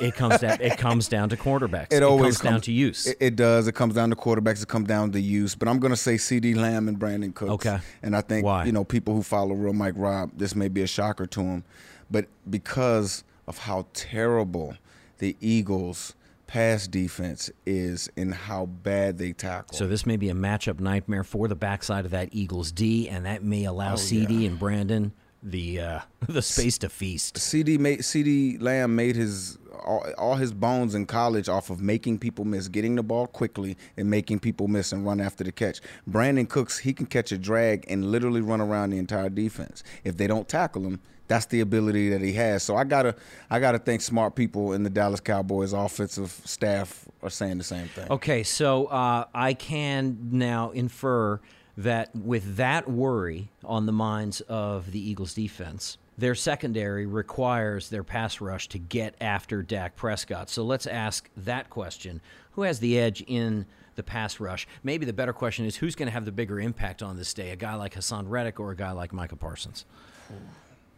it 0.01 0.15
comes 0.15 0.41
down 0.41 0.59
it 0.61 0.79
comes 0.79 1.09
down 1.09 1.29
to 1.29 1.37
quarterbacks. 1.37 1.93
it 1.93 2.03
always 2.03 2.39
comes, 2.39 2.53
down 2.53 2.61
to 2.63 2.73
use. 2.73 3.07
It, 3.07 3.17
it 3.21 3.37
does. 3.37 3.69
It 3.69 3.75
comes 3.75 3.95
down 3.95 4.11
to 4.11 4.17
quarterbacks. 4.17 4.63
It 4.63 4.69
comes 4.69 4.89
down 4.89 5.13
to 5.13 5.21
use. 5.21 5.55
But 5.55 5.69
I'm 5.69 5.79
going 5.79 5.93
to 5.93 5.97
say 5.97 6.15
CeeDee 6.15 6.57
Lamb 6.57 6.89
and 6.89 6.99
Brandin 6.99 7.35
Cooks. 7.35 7.53
Okay. 7.67 7.79
And 8.03 8.17
I 8.17 8.21
think 8.21 8.45
Why? 8.45 8.65
you 8.65 8.73
know 8.73 8.85
people 8.85 9.15
who 9.15 9.23
follow 9.23 9.55
real 9.55 9.73
Mike 9.73 9.95
Rob, 9.97 10.31
this 10.37 10.55
may 10.55 10.69
be 10.69 10.83
a 10.83 10.87
shocker 10.87 11.27
to 11.27 11.41
him, 11.41 11.65
but 12.11 12.27
because 12.49 13.25
of 13.47 13.59
how 13.59 13.87
terrible 13.95 14.75
the 15.19 15.37
Eagles' 15.41 16.15
pass 16.47 16.87
defense 16.87 17.51
is 17.65 18.09
and 18.17 18.33
how 18.33 18.67
bad 18.67 19.19
they 19.19 19.33
tackle. 19.33 19.77
so 19.77 19.87
this 19.87 20.07
may 20.07 20.17
be 20.17 20.29
a 20.29 20.35
matchup 20.35 20.79
nightmare 20.79 21.25
for 21.25 21.49
the 21.49 21.57
backside 21.57 22.05
of 22.05 22.11
that 22.13 22.29
Eagles 22.33 22.71
D, 22.73 23.09
and 23.09 23.27
that 23.27 23.43
may 23.43 23.65
allow 23.65 23.93
Oh, 23.95 23.97
CeeDee 23.97 24.47
and 24.47 24.59
Brandin 24.59 25.11
the 25.43 25.81
uh, 25.81 26.01
the 26.29 26.43
space 26.43 26.79
to 26.79 26.89
feast. 26.89 27.37
CeeDee 27.37 27.79
made 27.79 28.01
CeeDee 28.01 28.61
Lamb 28.61 28.95
made 28.97 29.17
his 29.17 29.59
all, 29.85 30.07
all 30.19 30.35
his 30.37 30.53
bones 30.53 30.95
in 30.95 31.07
college 31.07 31.49
off 31.49 31.71
of 31.71 31.81
making 31.81 32.19
people 32.19 32.45
miss, 32.45 32.69
getting 32.69 32.95
the 32.95 33.03
ball 33.03 33.27
quickly 33.27 33.77
and 33.97 34.11
making 34.11 34.41
people 34.41 34.69
miss 34.69 34.93
and 34.93 35.07
run 35.07 35.21
after 35.21 35.45
the 35.45 35.53
catch. 35.53 35.81
Brandin 36.09 36.49
Cooks, 36.49 36.79
he 36.79 36.93
can 36.93 37.07
catch 37.07 37.33
a 37.33 37.39
drag 37.39 37.85
and 37.89 38.11
literally 38.11 38.41
run 38.41 38.61
around 38.61 38.91
the 38.91 38.99
entire 38.99 39.29
defense. 39.29 39.83
If 40.05 40.17
they 40.17 40.27
don't 40.27 40.49
tackle 40.49 40.83
him, 40.83 41.01
that's 41.29 41.47
the 41.47 41.61
ability 41.61 42.11
that 42.11 42.21
he 42.21 42.33
has. 42.35 42.63
So 42.63 42.77
I 42.77 42.85
gotta 42.85 43.15
I 43.51 43.59
gotta 43.59 43.79
think 43.79 44.01
smart 44.01 44.35
people 44.35 44.73
in 44.73 44.83
the 44.83 44.91
Dallas 44.91 45.21
Cowboys 45.21 45.73
offensive 45.73 46.31
staff 46.45 47.07
are 47.23 47.31
saying 47.31 47.59
the 47.59 47.65
same 47.65 47.89
thing. 47.89 48.07
Okay, 48.11 48.43
so 48.43 48.87
uh, 48.87 49.25
I 49.35 49.55
can 49.55 50.29
now 50.31 50.71
infer 50.71 51.41
that 51.77 52.15
with 52.15 52.57
that 52.57 52.89
worry 52.89 53.49
on 53.65 53.87
the 53.87 53.93
minds 53.93 54.41
of 54.43 54.93
the 54.93 55.11
Eagles 55.11 55.35
defense, 55.35 55.99
their 56.19 56.35
secondary 56.35 57.07
requires 57.07 57.91
their 57.91 58.03
pass 58.03 58.41
rush 58.41 58.69
to 58.69 58.79
get 58.79 59.15
after 59.21 59.63
Dak 59.63 59.97
Prescott. 59.97 60.49
So 60.49 60.65
let's 60.65 60.87
ask 60.87 61.29
that 61.37 61.69
question. 61.71 62.21
Who 62.53 62.63
has 62.63 62.81
the 62.81 62.99
edge 62.99 63.23
in 63.27 63.67
the 63.97 64.03
pass 64.03 64.41
rush? 64.41 64.67
Maybe 64.83 65.05
the 65.05 65.13
better 65.13 65.33
question 65.33 65.67
is 65.67 65.77
who's 65.77 65.95
going 65.95 66.07
to 66.07 66.13
have 66.13 66.25
the 66.25 66.33
bigger 66.33 66.59
impact 66.59 67.03
on 67.03 67.17
this 67.17 67.35
day, 67.35 67.51
a 67.51 67.57
guy 67.57 67.75
like 67.75 67.95
Haason 67.95 68.25
Reddick 68.29 68.59
or 68.59 68.71
a 68.71 68.77
guy 68.77 68.93
like 68.93 69.13
Micah 69.13 69.37
Parsons? 69.37 69.85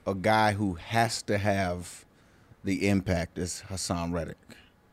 A 0.07 0.15
guy 0.15 0.53
who 0.53 0.75
has 0.75 1.21
to 1.23 1.39
have 1.39 2.05
the 2.63 2.89
impact 2.89 3.39
is 3.39 3.65
Haason 3.69 4.13
Reddick. 4.13 4.39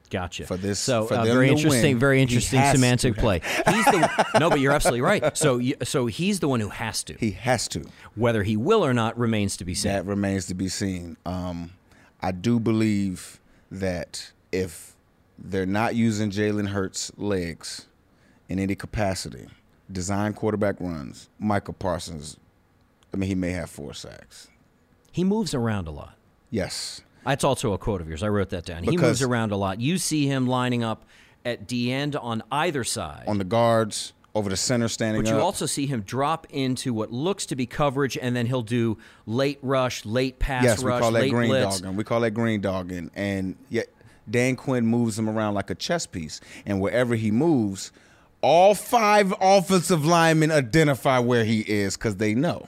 Gotcha. 0.09 0.45
For 0.45 0.57
this- 0.57 0.79
so 0.79 1.05
for 1.05 1.15
uh, 1.15 1.25
very 1.25 1.49
interesting, 1.49 1.93
win, 1.93 1.99
very 1.99 2.21
interesting 2.21 2.61
semantic 2.71 3.15
play. 3.17 3.41
He's 3.43 3.85
the 3.85 4.25
no, 4.39 4.49
but 4.49 4.59
you're 4.59 4.71
absolutely 4.71 5.01
right. 5.01 5.35
So, 5.37 5.61
so 5.83 6.05
he's 6.05 6.39
the 6.39 6.47
one 6.47 6.59
who 6.59 6.69
has 6.69 7.03
to. 7.05 7.15
He 7.15 7.31
has 7.31 7.67
to. 7.69 7.85
Whether 8.15 8.43
he 8.43 8.55
will 8.57 8.85
or 8.85 8.93
not 8.93 9.17
remains 9.17 9.57
to 9.57 9.65
be 9.65 9.73
seen. 9.73 9.91
That 9.91 10.05
remains 10.05 10.45
to 10.47 10.53
be 10.53 10.67
seen. 10.69 11.17
Um, 11.25 11.71
I 12.21 12.31
do 12.31 12.59
believe 12.59 13.39
that 13.71 14.31
if 14.51 14.95
they're 15.37 15.65
not 15.65 15.95
using 15.95 16.31
Jalen 16.31 16.69
Hurts' 16.69 17.11
legs 17.17 17.87
in 18.47 18.59
any 18.59 18.75
capacity, 18.75 19.47
design 19.91 20.33
quarterback 20.33 20.75
runs, 20.79 21.29
Michael 21.39 21.73
Parsons, 21.73 22.37
I 23.13 23.17
mean, 23.17 23.27
he 23.27 23.35
may 23.35 23.51
have 23.51 23.69
four 23.69 23.93
sacks. 23.93 24.47
He 25.11 25.23
moves 25.23 25.53
around 25.53 25.87
a 25.87 25.91
lot. 25.91 26.15
Yes. 26.51 27.01
That's 27.25 27.43
also 27.43 27.73
a 27.73 27.77
quote 27.77 28.01
of 28.01 28.07
yours. 28.07 28.23
I 28.23 28.29
wrote 28.29 28.49
that 28.49 28.65
down. 28.65 28.83
he 28.83 28.97
moves 28.97 29.21
around 29.21 29.51
a 29.51 29.57
lot. 29.57 29.81
You 29.81 29.97
see 29.97 30.27
him 30.27 30.47
lining 30.47 30.83
up 30.83 31.05
at 31.43 31.67
D 31.67 31.91
end 31.91 32.15
on 32.15 32.43
either 32.51 32.83
side. 32.83 33.23
On 33.27 33.37
the 33.37 33.43
guards, 33.43 34.13
over 34.35 34.49
the 34.49 34.57
center 34.57 34.89
standing 34.89 35.23
but 35.23 35.29
you 35.29 35.37
up. 35.37 35.43
also 35.43 35.65
see 35.65 35.87
him 35.87 36.01
drop 36.01 36.45
into 36.49 36.93
what 36.93 37.11
looks 37.11 37.45
to 37.47 37.55
be 37.55 37.65
coverage, 37.65 38.17
and 38.17 38.35
then 38.35 38.45
he'll 38.45 38.61
do 38.61 38.97
late 39.25 39.59
rush, 39.61 40.05
late 40.05 40.39
pass 40.39 40.63
yes, 40.63 40.83
rush, 40.83 40.97
we 40.97 41.01
call 41.01 41.11
that 41.13 41.21
late 41.21 41.31
green 41.31 41.49
blitz. 41.49 41.79
dogging. 41.79 41.95
We 41.95 42.03
call 42.03 42.19
that 42.19 42.31
green 42.31 42.61
dogging. 42.61 43.11
And 43.15 43.55
yet 43.69 43.87
Dan 44.29 44.55
Quinn 44.57 44.85
moves 44.85 45.17
him 45.17 45.29
around 45.29 45.53
like 45.53 45.69
a 45.69 45.75
chess 45.75 46.05
piece. 46.05 46.41
And 46.65 46.81
wherever 46.81 47.15
he 47.15 47.31
moves, 47.31 47.91
all 48.41 48.75
five 48.75 49.33
offensive 49.39 50.05
linemen 50.05 50.51
identify 50.51 51.19
where 51.19 51.45
he 51.45 51.61
is 51.61 51.95
because 51.95 52.17
they 52.17 52.35
know. 52.35 52.67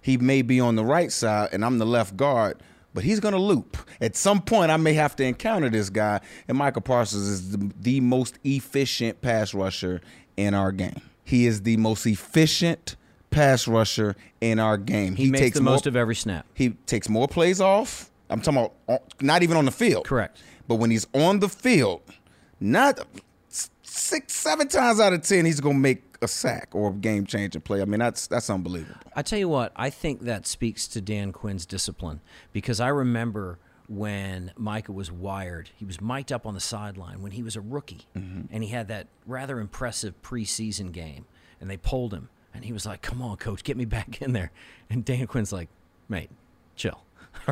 He 0.00 0.16
may 0.16 0.42
be 0.42 0.60
on 0.60 0.76
the 0.76 0.84
right 0.84 1.10
side 1.10 1.50
and 1.52 1.64
I'm 1.64 1.78
the 1.78 1.86
left 1.86 2.16
guard, 2.16 2.58
but 2.94 3.04
he's 3.04 3.20
going 3.20 3.34
to 3.34 3.40
loop. 3.40 3.76
At 4.00 4.16
some 4.16 4.40
point, 4.40 4.70
I 4.70 4.76
may 4.76 4.94
have 4.94 5.14
to 5.16 5.24
encounter 5.24 5.68
this 5.70 5.90
guy. 5.90 6.20
And 6.48 6.58
Michael 6.58 6.82
Parsons 6.82 7.28
is 7.28 7.50
the, 7.52 7.70
the 7.80 8.00
most 8.00 8.38
efficient 8.44 9.20
pass 9.20 9.54
rusher 9.54 10.00
in 10.36 10.54
our 10.54 10.72
game. 10.72 11.00
He 11.24 11.46
is 11.46 11.62
the 11.62 11.76
most 11.76 12.06
efficient 12.06 12.96
pass 13.30 13.68
rusher 13.68 14.16
in 14.40 14.58
our 14.58 14.78
game. 14.78 15.14
He, 15.14 15.30
makes 15.30 15.40
takes 15.40 15.56
the 15.58 15.62
more- 15.62 15.74
most 15.74 15.86
of 15.86 15.96
every 15.96 16.14
snap. 16.14 16.46
he 16.54 16.70
takes 16.86 17.08
more 17.08 17.28
plays 17.28 17.60
off. 17.60 18.10
I'm 18.30 18.40
talking 18.40 18.70
about 18.88 19.02
not 19.20 19.42
even 19.42 19.56
on 19.56 19.64
the 19.64 19.70
field. 19.70 20.04
Correct. 20.06 20.42
But 20.66 20.76
when 20.76 20.90
he's 20.90 21.06
on 21.14 21.40
the 21.40 21.48
field, 21.48 22.02
not 22.60 23.00
six, 23.82 24.34
seven 24.34 24.68
times 24.68 25.00
out 25.00 25.12
of 25.12 25.22
ten, 25.22 25.44
he's 25.46 25.60
gonna 25.60 25.78
make 25.78 26.07
a 26.20 26.28
sack 26.28 26.68
or 26.72 26.90
a 26.90 26.92
game 26.92 27.26
changing 27.26 27.62
play. 27.62 27.80
I 27.80 27.84
mean, 27.84 28.00
that's 28.00 28.26
that's 28.26 28.50
unbelievable. 28.50 29.00
I 29.14 29.22
tell 29.22 29.38
you 29.38 29.48
what, 29.48 29.72
I 29.76 29.90
think 29.90 30.22
that 30.22 30.46
speaks 30.46 30.86
to 30.88 31.00
Dan 31.00 31.32
Quinn's 31.32 31.66
discipline 31.66 32.20
because 32.52 32.80
I 32.80 32.88
remember 32.88 33.58
when 33.88 34.52
Micah 34.56 34.92
was 34.92 35.10
wired, 35.10 35.70
he 35.74 35.84
was 35.84 36.00
mic'd 36.00 36.30
up 36.30 36.46
on 36.46 36.54
the 36.54 36.60
sideline 36.60 37.22
when 37.22 37.32
he 37.32 37.42
was 37.42 37.56
a 37.56 37.60
rookie, 37.60 38.06
mm-hmm. 38.16 38.42
and 38.50 38.62
he 38.62 38.70
had 38.70 38.88
that 38.88 39.08
rather 39.26 39.60
impressive 39.60 40.20
preseason 40.22 40.92
game, 40.92 41.24
and 41.60 41.70
they 41.70 41.76
pulled 41.76 42.12
him, 42.12 42.28
and 42.52 42.64
he 42.64 42.72
was 42.72 42.84
like, 42.84 43.02
"Come 43.02 43.22
on, 43.22 43.36
coach, 43.36 43.64
get 43.64 43.76
me 43.76 43.84
back 43.84 44.20
in 44.20 44.32
there," 44.32 44.52
and 44.90 45.04
Dan 45.04 45.26
Quinn's 45.26 45.52
like, 45.52 45.68
"Mate, 46.08 46.30
chill." 46.76 47.02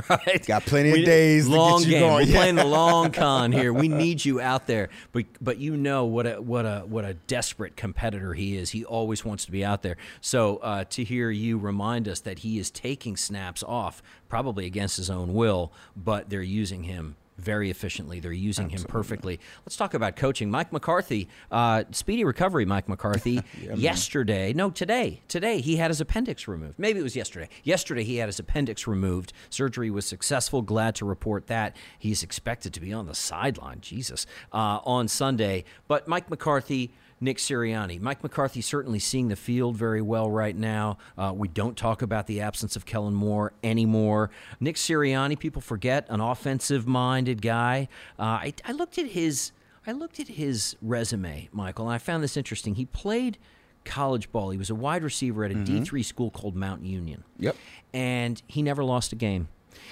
Right. 0.09 0.45
Got 0.47 0.65
plenty 0.67 0.91
of 0.91 0.95
We- 0.99 1.05
days 1.05 1.45
to 1.45 1.51
get 1.51 1.57
long 1.57 1.81
you 1.83 1.87
game. 1.91 2.01
going. 2.01 2.15
We're 2.27 2.33
Yeah. 2.33 2.37
playing 2.39 2.55
the 2.57 2.65
long 2.81 3.11
con 3.13 3.53
here. 3.53 3.73
We 3.73 3.89
need 3.89 4.25
you 4.25 4.41
out 4.41 4.67
there, 4.67 4.89
but 5.13 5.25
but 5.41 5.59
you 5.59 5.77
know 5.77 6.05
what 6.05 6.27
a 6.27 6.41
what 6.43 6.65
a 6.67 6.81
what 6.87 7.05
a 7.05 7.15
desperate 7.15 7.77
competitor 7.77 8.35
he 8.35 8.57
is. 8.57 8.71
He 8.71 8.85
always 8.85 9.25
wants 9.25 9.45
to 9.47 9.51
be 9.53 9.65
out 9.65 9.83
there. 9.83 9.97
So 10.21 10.57
uh, 10.59 10.85
to 10.91 11.05
hear 11.05 11.31
you 11.31 11.59
remind 11.59 12.09
us 12.09 12.21
that 12.21 12.41
he 12.41 12.59
is 12.59 12.71
taking 12.71 13.17
snaps 13.17 13.63
off, 13.63 14.03
probably 14.29 14.67
against 14.67 14.97
his 14.97 15.09
own 15.11 15.35
will, 15.35 15.73
but 15.97 16.29
they're 16.31 16.43
using 16.43 16.83
him 16.85 17.17
very 17.39 17.71
efficiently. 17.71 18.21
They're 18.21 18.33
using 18.33 18.71
him 18.71 18.83
perfectly. 18.85 19.41
Let's 19.65 19.77
talk 19.77 19.95
about 19.95 20.17
coaching. 20.17 20.51
Mike 20.51 20.73
McCarthy, 20.73 21.29
uh, 21.51 21.85
speedy 21.91 22.25
recovery. 22.25 22.65
Mike 22.65 22.89
McCarthy. 22.89 23.43
yesterday, 23.75 24.53
no, 24.53 24.71
today, 24.71 25.23
today 25.29 25.61
he 25.61 25.77
had 25.77 25.91
his 25.91 26.01
appendix 26.01 26.49
removed. 26.49 26.79
Maybe 26.79 27.01
it 27.01 27.03
was 27.03 27.17
yesterday. 27.17 27.49
Yesterday 27.63 28.05
he 28.05 28.17
had 28.17 28.29
his 28.29 28.39
appendix 28.39 28.87
removed. 28.87 29.33
Surgery 29.51 29.91
was 29.91 30.07
successful. 30.07 30.63
Glad 30.63 30.95
to 30.97 31.05
report 31.05 31.47
that 31.49 31.77
he's 31.99 32.23
expected 32.23 32.73
to 32.75 32.81
be 32.81 32.93
on 32.93 33.07
the 33.07 33.15
sideline. 33.15 33.81
Jesus, 33.81 34.27
uh, 34.53 34.81
on 34.85 35.09
Sunday. 35.09 35.65
But 35.89 36.09
Mike 36.09 36.31
McCarthy. 36.31 36.93
Nick 37.21 37.39
Sirianni. 37.39 38.01
Mike 38.01 38.23
McCarthy 38.23 38.61
certainly 38.61 38.99
seeing 38.99 39.29
the 39.29 39.37
field 39.37 39.77
very 39.77 40.03
well 40.03 40.31
right 40.31 40.57
now. 40.57 40.99
Uh, 41.17 41.33
we 41.35 41.49
don't 41.49 41.77
talk 41.77 42.03
about 42.03 42.27
the 42.27 42.41
absence 42.41 42.77
of 42.77 42.85
Kellen 42.85 43.15
Moore 43.15 43.53
anymore. 43.65 44.31
Nick 44.61 44.77
Sirianni, 44.77 45.39
people 45.39 45.63
forget, 45.63 46.07
an 46.09 46.21
offensive-minded 46.21 47.41
guy. 47.41 47.89
Uh, 48.19 48.23
I, 48.23 48.55
I 48.65 48.73
looked 48.73 48.99
at 48.99 49.07
his, 49.07 49.53
I 49.87 49.93
looked 49.93 50.21
at 50.21 50.29
his 50.29 50.77
resume, 50.83 51.49
Michael, 51.53 51.87
and 51.87 51.95
I 51.95 51.99
found 51.99 52.23
this 52.23 52.37
interesting. 52.37 52.75
He 52.75 52.85
played 52.85 53.39
college 53.87 54.31
ball. 54.33 54.51
He 54.51 54.59
was 54.59 54.69
a 54.69 54.75
wide 54.75 55.03
receiver 55.03 55.45
at 55.45 55.53
a 55.53 55.55
D3 55.55 56.05
school 56.05 56.31
called 56.31 56.55
Mount 56.57 56.85
Union. 56.85 57.25
Yep. 57.39 57.57
And 57.95 58.43
he 58.47 58.61
never 58.61 58.85
lost 58.85 59.13
a 59.13 59.17
game. 59.17 59.49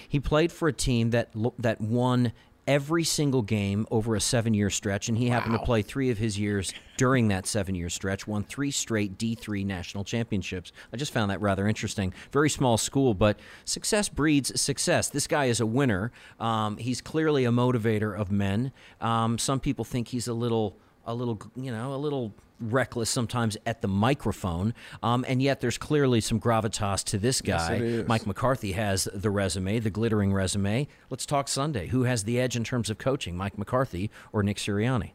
He 0.08 0.20
played 0.20 0.52
for 0.52 0.68
a 0.68 0.72
team 0.72 1.10
that 1.10 1.30
that 1.58 1.80
won 1.80 2.32
every 2.66 3.04
single 3.04 3.42
game 3.42 3.86
over 3.90 4.14
a 4.14 4.20
seven-year 4.20 4.70
stretch, 4.70 5.08
and 5.08 5.18
he 5.18 5.28
happened 5.28 5.54
to 5.54 5.64
play 5.64 5.82
three 5.82 6.10
of 6.10 6.18
his 6.18 6.38
years 6.38 6.72
during 6.96 7.28
that 7.28 7.46
seven-year 7.46 7.88
stretch. 7.88 8.26
Won 8.26 8.44
three 8.44 8.70
straight 8.70 9.18
D3 9.18 9.64
national 9.64 10.04
championships. 10.04 10.72
I 10.92 10.96
just 10.96 11.12
found 11.12 11.30
that 11.30 11.40
rather 11.40 11.66
interesting. 11.68 12.12
Very 12.32 12.50
small 12.50 12.76
school, 12.76 13.14
but 13.14 13.38
success 13.64 14.08
breeds 14.08 14.60
success. 14.60 15.08
This 15.08 15.26
guy 15.26 15.46
is 15.46 15.60
a 15.60 15.66
winner. 15.66 16.12
Um, 16.40 16.76
he's 16.76 17.00
clearly 17.00 17.44
a 17.44 17.50
motivator 17.50 18.18
of 18.18 18.30
men. 18.30 18.72
Um, 19.00 19.38
some 19.38 19.60
people 19.60 19.84
think 19.84 20.08
he's 20.08 20.28
a 20.28 20.34
little 20.34 20.76
a 21.06 21.14
little, 21.14 21.40
you 21.54 21.70
know, 21.70 21.94
a 21.94 21.98
little 21.98 22.34
reckless 22.60 23.10
sometimes 23.10 23.56
at 23.66 23.82
the 23.82 23.88
microphone. 23.88 24.74
Um, 25.02 25.24
and 25.28 25.42
yet 25.42 25.60
there's 25.60 25.78
clearly 25.78 26.20
some 26.20 26.40
gravitas 26.40 27.02
to 27.04 27.18
this 27.18 27.40
guy. 27.40 27.76
is. 27.76 28.08
Mike 28.08 28.26
McCarthy 28.26 28.72
has 28.72 29.08
the 29.12 29.30
resume, 29.30 29.78
the 29.80 29.90
glittering 29.90 30.32
resume. 30.32 30.86
Let's 31.10 31.26
talk 31.26 31.48
Sunday. 31.48 31.88
Who 31.88 32.04
has 32.04 32.24
the 32.24 32.40
edge 32.40 32.56
in 32.56 32.64
terms 32.64 32.90
of 32.90 32.98
coaching, 32.98 33.36
Mike 33.36 33.58
McCarthy 33.58 34.10
or 34.32 34.42
Nick 34.42 34.56
Sirianni? 34.58 35.10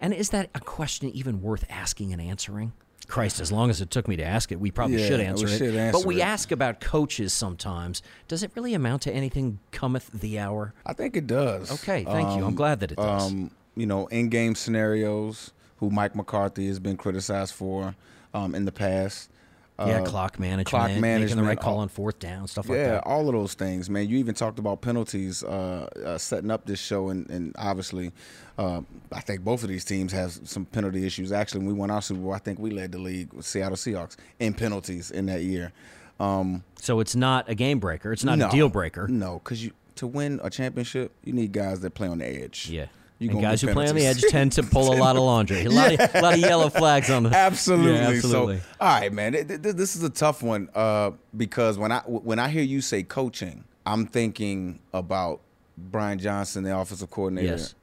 And 0.00 0.14
is 0.14 0.30
that 0.30 0.50
a 0.54 0.60
question 0.60 1.10
even 1.10 1.42
worth 1.42 1.64
asking 1.68 2.12
and 2.12 2.20
answering? 2.22 2.72
Christ, 3.06 3.40
as 3.40 3.50
long 3.50 3.70
as 3.70 3.80
it 3.80 3.90
took 3.90 4.06
me 4.06 4.14
to 4.16 4.22
ask 4.24 4.52
it, 4.52 4.60
we 4.60 4.70
probably 4.70 5.00
Yeah, 5.00 5.08
should 5.08 5.18
we 5.18 5.24
answer 5.26 5.46
it. 5.48 5.58
should 5.58 5.92
but 5.92 6.04
we 6.04 6.20
it. 6.20 6.24
ask 6.24 6.52
about 6.52 6.80
coaches 6.80 7.32
sometimes. 7.32 8.02
Does 8.28 8.44
it 8.44 8.52
really 8.54 8.72
amount 8.72 9.02
to 9.02 9.12
anything 9.12 9.58
cometh 9.72 10.10
the 10.12 10.38
hour? 10.38 10.74
I 10.86 10.92
think 10.92 11.16
it 11.16 11.26
does. 11.26 11.72
Okay, 11.72 12.04
thank 12.04 12.36
you. 12.38 12.44
I'm 12.44 12.54
glad 12.54 12.78
that 12.80 12.92
it 12.92 12.98
does. 12.98 13.26
Um, 13.32 13.50
you 13.74 13.86
know, 13.86 14.06
in-game 14.08 14.54
scenarios, 14.54 15.52
who 15.80 15.90
Mike 15.90 16.14
McCarthy 16.14 16.66
has 16.68 16.78
been 16.78 16.96
criticized 16.96 17.52
for 17.54 17.94
um, 18.32 18.54
in 18.54 18.64
the 18.64 18.72
past. 18.72 19.30
yeah, 19.78 20.00
Uh, 20.02 20.04
clock 20.04 20.38
management, 20.38 20.68
clock 20.68 20.82
making 20.88 20.96
the 20.96 21.00
management, 21.08 21.46
right 21.48 21.58
call 21.58 21.74
all- 21.76 21.80
on 21.80 21.88
fourth 21.88 22.18
down, 22.18 22.46
stuff 22.46 22.68
like 22.68 22.76
Yeah, 22.78 22.88
that. 22.92 23.04
all 23.06 23.26
of 23.28 23.32
those 23.34 23.54
things, 23.54 23.88
man. 23.88 24.08
You 24.08 24.18
even 24.18 24.34
talked 24.34 24.58
about 24.58 24.82
penalties 24.82 25.42
uh, 25.42 25.88
uh, 26.04 26.18
setting 26.18 26.50
up 26.50 26.66
this 26.66 26.78
show, 26.78 27.08
and, 27.08 27.28
and 27.30 27.54
obviously, 27.58 28.12
uh, 28.58 28.82
I 29.10 29.20
think 29.20 29.40
both 29.42 29.62
of 29.62 29.70
these 29.70 29.84
teams 29.86 30.12
have 30.12 30.32
some 30.44 30.66
penalty 30.66 31.06
issues. 31.06 31.32
Actually, 31.32 31.60
when 31.60 31.68
we 31.68 31.72
won 31.74 31.90
our 31.90 32.02
Super 32.02 32.20
Bowl, 32.20 32.34
I 32.34 32.38
think 32.38 32.58
we 32.58 32.70
led 32.70 32.92
the 32.92 32.98
league 32.98 33.32
with 33.32 33.46
Seattle 33.46 33.76
Seahawks 33.76 34.16
in 34.38 34.52
penalties 34.52 35.10
in 35.10 35.24
that 35.26 35.42
year. 35.42 35.72
Um, 36.20 36.62
So 36.78 37.00
it's 37.00 37.16
not 37.16 37.48
a 37.48 37.54
game 37.54 37.78
breaker. 37.78 38.12
It's 38.12 38.22
not 38.24 38.36
no, 38.36 38.48
a 38.48 38.50
deal 38.50 38.68
breaker. 38.68 39.08
No, 39.08 39.38
because 39.42 39.64
you 39.64 39.72
to 39.96 40.06
win 40.06 40.40
a 40.42 40.50
championship, 40.50 41.12
you 41.24 41.32
need 41.32 41.52
guys 41.52 41.80
that 41.80 41.94
play 41.94 42.06
on 42.08 42.18
the 42.18 42.26
edge. 42.26 42.68
Yeah. 42.70 42.86
You 43.20 43.30
and 43.30 43.40
guys 43.42 43.60
who 43.60 43.72
play 43.72 43.86
on 43.88 43.94
the 43.94 44.06
edge 44.06 44.22
tend 44.22 44.52
to 44.52 44.62
pull 44.62 44.92
a 44.92 44.96
lot 44.96 45.14
of 45.14 45.22
laundry. 45.22 45.64
A 45.66 45.70
lot, 45.70 45.92
of, 45.92 46.14
a 46.14 46.20
lot 46.22 46.32
of 46.34 46.40
yellow 46.40 46.70
flags 46.70 47.10
on 47.10 47.22
the. 47.24 47.30
Absolutely. 47.36 47.92
Yeah, 47.92 48.08
absolutely. 48.08 48.58
So, 48.60 48.64
all 48.80 48.98
right, 49.00 49.12
man. 49.12 49.32
th- 49.32 49.46
th- 49.46 49.60
This 49.76 49.94
is 49.94 50.02
a 50.02 50.08
tough 50.10 50.42
one 50.42 50.70
uh, 50.74 51.10
because 51.36 51.76
when 51.76 51.92
I 51.92 51.98
when 52.06 52.38
I 52.38 52.48
hear 52.48 52.62
you 52.62 52.80
say 52.80 53.02
coaching, 53.02 53.64
I'm 53.84 54.06
thinking 54.06 54.80
about 54.94 55.40
Brian 55.76 56.18
Johnson, 56.18 56.64
the 56.64 56.76
offensive 56.76 57.10
coordinator, 57.10 57.48
Yes. 57.48 57.74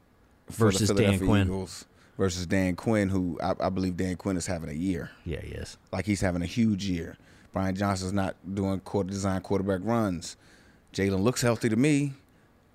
Versus 0.49 0.87
Dan 0.89 0.97
Philadelphia 0.97 1.27
Quinn. 1.27 1.47
Eagles, 1.47 1.85
versus 2.17 2.45
Dan 2.47 2.75
Quinn, 2.75 3.09
who 3.09 3.37
I, 3.43 3.53
I 3.59 3.69
believe 3.69 3.95
Dan 3.95 4.15
Quinn 4.15 4.37
is 4.37 4.47
having 4.47 4.69
a 4.69 4.73
year. 4.73 5.11
Yeah, 5.23 5.41
he 5.41 5.51
is. 5.51 5.77
Like 5.91 6.05
he's 6.07 6.21
having 6.21 6.41
a 6.41 6.45
huge 6.47 6.85
year. 6.85 7.15
Brian 7.53 7.75
Johnson's 7.75 8.13
not 8.13 8.35
doing 8.55 8.79
quarter 8.79 9.09
design 9.09 9.41
quarterback 9.41 9.81
runs. 9.83 10.35
Jalen 10.93 11.19
looks 11.21 11.41
healthy 11.41 11.69
to 11.69 11.75
me. 11.75 12.13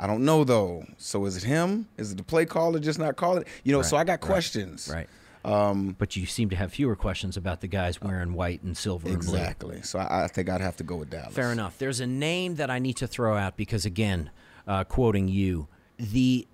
I 0.03 0.09
don't 0.09 0.25
know 0.25 0.43
though. 0.43 0.85
So 0.99 1.25
is 1.27 1.37
it 1.37 1.45
him? 1.45 1.87
Is 1.97 2.11
it 2.11 2.17
the 2.17 2.25
play 2.25 2.45
caller 2.45 2.81
just 2.81 2.99
not 2.99 3.15
calling 3.15 3.43
it? 3.43 3.49
You 3.63 3.71
know, 3.73 3.83
so 3.83 3.97
I 3.97 4.03
got 4.03 4.21
questions. 4.21 4.91
Right. 4.93 5.09
Um, 5.45 5.95
but 5.97 6.17
you 6.17 6.27
seem 6.27 6.51
to 6.51 6.57
have 6.57 6.73
fewer 6.73 6.97
questions 6.97 7.37
about 7.37 7.61
the 7.61 7.69
guys 7.69 8.03
wearing 8.03 8.35
white 8.35 8.63
and 8.65 8.77
silver 8.77 9.09
and 9.09 9.21
blue. 9.21 9.37
Exactly. 9.37 9.83
So 9.83 10.01
I, 10.01 10.25
I 10.25 10.29
think 10.29 10.51
I'd 10.51 10.61
have 10.61 10.77
to 10.79 10.85
go 10.85 10.97
with 10.97 11.11
Dallas. 11.11 11.35
Fair 11.35 11.53
enough. 11.53 11.79
There's 11.79 12.01
a 12.01 12.07
name 12.07 12.57
that 12.57 12.69
I 12.69 12.81
need 12.81 12.97
to 12.97 13.07
throw 13.07 13.37
out 13.37 13.57
because, 13.57 13.85
again, 13.85 14.31
uh, 14.67 14.85
quoting 14.85 15.29
you, 15.29 15.69
the 15.99 16.47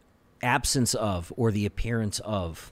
absence 0.43 0.95
of 0.95 1.33
or 1.37 1.51
the 1.51 1.65
appearance 1.67 2.21
of 2.21 2.71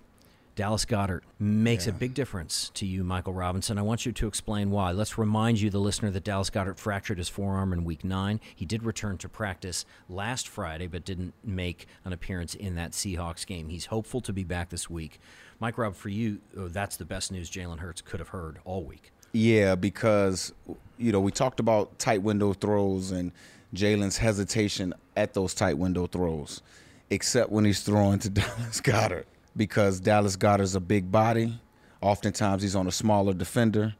Dallas 0.56 0.86
Goedert 0.86 1.20
makes 1.38 1.86
a 1.86 1.92
big 1.92 2.14
difference 2.14 2.70
to 2.72 2.86
you, 2.86 3.04
Michael 3.04 3.34
Robinson. 3.34 3.76
I 3.76 3.82
want 3.82 4.06
you 4.06 4.12
to 4.12 4.26
explain 4.26 4.70
why. 4.70 4.90
Let's 4.90 5.18
remind 5.18 5.60
you, 5.60 5.68
the 5.68 5.78
listener, 5.78 6.10
that 6.10 6.24
Dallas 6.24 6.48
Goedert 6.48 6.78
fractured 6.78 7.18
his 7.18 7.28
forearm 7.28 7.74
in 7.74 7.84
week 7.84 8.04
nine. 8.04 8.40
He 8.54 8.64
did 8.64 8.82
return 8.82 9.18
to 9.18 9.28
practice 9.28 9.84
last 10.08 10.48
Friday, 10.48 10.86
but 10.86 11.04
didn't 11.04 11.34
make 11.44 11.86
an 12.06 12.14
appearance 12.14 12.54
in 12.54 12.74
that 12.76 12.92
Seahawks 12.92 13.46
game. 13.46 13.68
He's 13.68 13.84
hopeful 13.84 14.22
to 14.22 14.32
be 14.32 14.44
back 14.44 14.70
this 14.70 14.88
week. 14.88 15.20
Mike 15.60 15.76
Rob, 15.76 15.94
for 15.94 16.08
you, 16.08 16.40
oh, 16.56 16.68
that's 16.68 16.96
the 16.96 17.04
best 17.04 17.30
news 17.30 17.50
Jalen 17.50 17.80
Hurts 17.80 18.00
could 18.00 18.20
have 18.20 18.30
heard 18.30 18.58
all 18.64 18.82
week. 18.82 19.12
Yeah, 19.34 19.74
because 19.74 20.54
you 20.96 21.12
know 21.12 21.20
we 21.20 21.32
talked 21.32 21.60
about 21.60 21.98
tight 21.98 22.22
window 22.22 22.54
throws 22.54 23.10
and 23.10 23.30
Jalen's 23.74 24.16
hesitation 24.16 24.94
at 25.18 25.34
those 25.34 25.52
tight 25.52 25.76
window 25.76 26.06
throws, 26.06 26.62
except 27.10 27.50
when 27.52 27.66
he's 27.66 27.80
throwing 27.80 28.20
to 28.20 28.30
Dallas 28.30 28.80
Goedert 28.80 29.26
because 29.56 30.00
Dallas 30.00 30.36
Goedert's 30.36 30.74
a 30.74 30.80
big 30.80 31.10
body. 31.10 31.58
Oftentimes 32.00 32.62
he's 32.62 32.76
on 32.76 32.86
a 32.86 32.92
smaller 32.92 33.32
defender. 33.32 33.94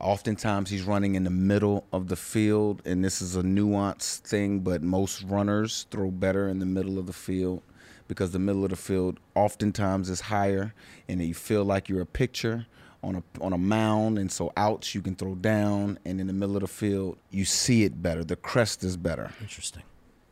Oftentimes 0.00 0.70
he's 0.70 0.82
running 0.82 1.16
in 1.16 1.24
the 1.24 1.30
middle 1.30 1.84
of 1.92 2.06
the 2.06 2.14
field, 2.14 2.82
and 2.84 3.04
this 3.04 3.20
is 3.20 3.34
a 3.34 3.42
nuanced 3.42 4.20
thing, 4.20 4.60
but 4.60 4.80
most 4.80 5.22
runners 5.24 5.86
throw 5.90 6.10
better 6.10 6.48
in 6.48 6.60
the 6.60 6.66
middle 6.66 6.98
of 6.98 7.06
the 7.06 7.12
field 7.12 7.62
because 8.06 8.30
the 8.30 8.38
middle 8.38 8.64
of 8.64 8.70
the 8.70 8.76
field 8.76 9.18
oftentimes 9.34 10.08
is 10.08 10.20
higher, 10.20 10.72
and 11.08 11.20
you 11.20 11.34
feel 11.34 11.64
like 11.64 11.88
you're 11.88 12.00
a 12.00 12.06
picture 12.06 12.66
on 13.02 13.16
a 13.16 13.22
on 13.40 13.52
a 13.52 13.58
mound, 13.58 14.18
and 14.18 14.30
so 14.30 14.52
outs 14.56 14.94
you 14.94 15.02
can 15.02 15.16
throw 15.16 15.34
down, 15.34 15.98
and 16.04 16.20
in 16.20 16.28
the 16.28 16.32
middle 16.32 16.56
of 16.56 16.62
the 16.62 16.68
field 16.68 17.18
you 17.30 17.44
see 17.44 17.82
it 17.82 18.00
better. 18.00 18.22
The 18.24 18.36
crest 18.36 18.84
is 18.84 18.96
better, 18.96 19.32
Interesting. 19.40 19.82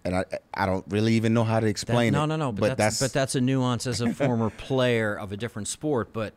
And 0.06 0.14
I 0.16 0.24
I 0.54 0.66
don't 0.66 0.84
really 0.88 1.14
even 1.14 1.34
know 1.34 1.42
how 1.44 1.58
to 1.60 1.66
That- 1.66 1.70
explain 1.70 2.12
no, 2.12 2.24
it. 2.24 2.28
no, 2.28 2.36
no. 2.36 2.52
But, 2.52 2.76
that's, 2.78 3.00
but 3.00 3.12
that's 3.12 3.34
a 3.34 3.40
nuance 3.40 3.86
as 3.86 4.00
a 4.00 4.12
former 4.14 4.50
player 4.56 5.14
of 5.18 5.32
a 5.32 5.36
different 5.36 5.68
sport. 5.68 6.12
But 6.12 6.32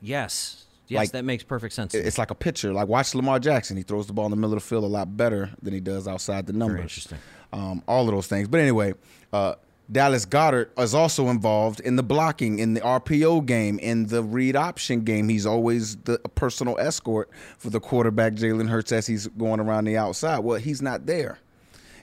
yes, 0.00 0.64
yes, 0.88 0.98
Like, 0.98 1.10
that 1.12 1.24
makes 1.24 1.42
perfect 1.42 1.74
sense. 1.74 1.94
it's 1.94 2.18
like 2.18 2.30
a 2.30 2.34
pitcher. 2.34 2.72
Like 2.72 2.88
watch 2.88 3.14
Lamar 3.14 3.38
Jackson. 3.38 3.76
He 3.76 3.82
throws 3.82 4.06
the 4.06 4.12
ball 4.12 4.26
in 4.26 4.30
the 4.30 4.36
middle 4.36 4.56
of 4.56 4.62
the 4.62 4.66
field 4.68 4.84
a 4.84 4.88
lot 4.88 5.16
better 5.16 5.50
than 5.62 5.72
he 5.74 5.80
does 5.80 6.08
outside 6.08 6.46
the 6.46 6.52
numbers. 6.52 6.80
interesting. 6.80 7.18
Um, 7.52 7.82
all 7.86 8.08
of 8.08 8.14
those 8.14 8.26
things. 8.26 8.48
But 8.48 8.60
anyway, 8.60 8.94
uh, 9.32 9.54
Dallas 9.92 10.24
Goedert 10.24 10.70
is 10.78 10.94
also 10.94 11.28
involved 11.28 11.78
in 11.80 11.96
the 11.96 12.02
blocking, 12.02 12.58
in 12.58 12.72
the 12.74 12.80
RPO 12.80 13.44
game, 13.46 13.78
in 13.78 14.06
the 14.06 14.22
read 14.22 14.56
option 14.56 15.02
game. 15.04 15.28
He's 15.28 15.44
always 15.46 15.96
the 15.96 16.18
personal 16.34 16.78
escort 16.78 17.28
for 17.58 17.68
the 17.70 17.80
quarterback 17.80 18.32
Jalen 18.32 18.68
Hurts 18.70 18.92
as 18.92 19.06
he's 19.06 19.26
going 19.28 19.60
around 19.60 19.84
the 19.84 19.96
outside. 19.98 20.38
Well, 20.38 20.58
he's 20.58 20.80
not 20.80 21.04
there. 21.06 21.38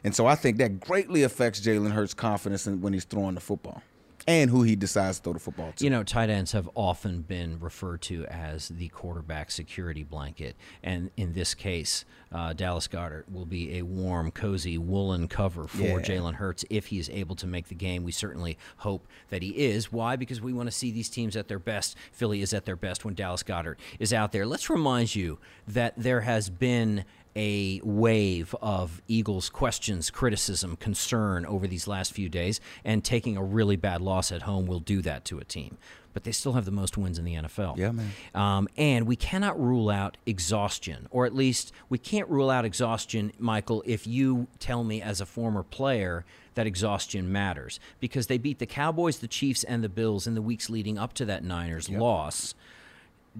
And 0.04 0.16
so 0.16 0.26
I 0.26 0.36
think 0.36 0.58
that 0.58 0.80
greatly 0.80 1.24
affects 1.24 1.62
Jalen 1.62 1.92
Hurts' 1.92 2.14
confidence 2.14 2.68
in, 2.68 2.82
when 2.82 2.94
he's 2.94 3.06
throwing 3.06 3.36
the 3.36 3.42
football 3.42 3.82
and 4.28 4.52
who 4.52 4.62
he 4.62 4.76
decides 4.76 5.18
to 5.18 5.24
throw 5.24 5.34
the 5.34 5.40
football 5.40 5.72
to. 5.76 5.84
You 5.84 5.90
know, 5.90 6.04
tight 6.04 6.30
ends 6.30 6.52
have 6.52 6.70
often 6.76 7.22
been 7.22 7.60
referred 7.60 8.02
to 8.04 8.26
as 8.28 8.68
the 8.70 8.88
quarterback 8.90 9.50
security 9.50 10.04
blanket. 10.04 10.56
And 10.84 11.10
in 11.18 11.34
this 11.34 11.56
case, 11.56 12.06
uh, 12.32 12.54
Dallas 12.54 12.88
Goedert 12.88 13.24
will 13.32 13.46
be 13.48 13.78
a 13.80 13.82
warm, 13.82 14.30
cozy 14.32 14.78
woolen 14.78 15.28
cover 15.28 15.68
for 15.68 15.82
Yeah. 15.82 15.96
Jalen 15.96 16.36
Hurts 16.36 16.64
if 16.70 16.88
he 16.88 17.00
is 17.00 17.10
able 17.10 17.36
to 17.38 17.48
make 17.48 17.68
the 17.68 17.76
game. 17.76 18.04
We 18.04 18.12
certainly 18.12 18.58
hope 18.78 19.08
that 19.30 19.42
he 19.42 19.50
is. 19.50 19.92
Why? 19.92 20.16
Because 20.16 20.40
we 20.40 20.54
want 20.54 20.68
to 20.68 20.72
see 20.72 20.92
these 20.92 21.10
teams 21.10 21.36
at 21.36 21.48
their 21.48 21.60
best. 21.60 21.98
Philly 22.12 22.42
is 22.42 22.54
at 22.54 22.66
their 22.66 22.76
best 22.76 23.04
when 23.04 23.16
Dallas 23.16 23.44
Goedert 23.44 23.78
is 24.00 24.14
out 24.14 24.32
there. 24.32 24.46
Let's 24.46 24.70
remind 24.70 25.16
you 25.16 25.40
that 25.68 25.94
there 25.98 26.22
has 26.22 26.50
been 26.50 27.06
a 27.36 27.82
wave 27.84 28.56
of 28.62 29.02
Eagles 29.08 29.50
questions, 29.50 30.10
criticism, 30.10 30.76
concern 30.76 31.46
over 31.46 31.68
these 31.68 31.88
last 31.88 32.14
few 32.14 32.30
days, 32.30 32.60
and 32.84 33.04
taking 33.04 33.38
a 33.38 33.44
really 33.44 33.76
bad 33.76 34.02
loss 34.02 34.32
at 34.32 34.44
home 34.44 34.66
will 34.66 34.80
do 34.80 35.02
that 35.02 35.26
to 35.26 35.40
a 35.40 35.44
team. 35.44 35.78
But 36.14 36.26
they 36.26 36.34
still 36.34 36.54
have 36.54 36.66
the 36.66 36.72
most 36.72 36.98
wins 36.98 37.18
in 37.18 37.24
the 37.24 37.36
NFL. 37.36 37.78
Yeah, 37.78 37.92
man. 37.92 38.12
Um, 38.36 38.68
and 38.76 39.08
we 39.08 39.16
cannot 39.16 39.58
rule 39.60 39.90
out 39.90 40.18
exhaustion, 40.26 41.08
or 41.10 41.26
at 41.26 41.34
least 41.34 41.72
we 41.88 41.98
can't 41.98 42.28
rule 42.28 42.50
out 42.50 42.66
exhaustion, 42.66 43.32
Michael, 43.40 43.82
if 43.86 44.06
you 44.06 44.48
tell 44.60 44.84
me 44.84 45.02
as 45.02 45.22
a 45.22 45.26
former 45.26 45.64
player 45.64 46.26
that 46.56 46.68
exhaustion 46.68 47.32
matters. 47.32 47.80
Because 48.02 48.28
they 48.28 48.38
beat 48.38 48.60
the 48.60 48.66
Cowboys, 48.66 49.20
the 49.20 49.28
Chiefs, 49.28 49.64
and 49.64 49.82
the 49.82 49.90
Bills 49.90 50.28
in 50.28 50.34
the 50.34 50.42
weeks 50.42 50.70
leading 50.70 50.98
up 50.98 51.14
to 51.14 51.26
that 51.26 51.46
Niners 51.46 51.90
loss. 51.90 52.56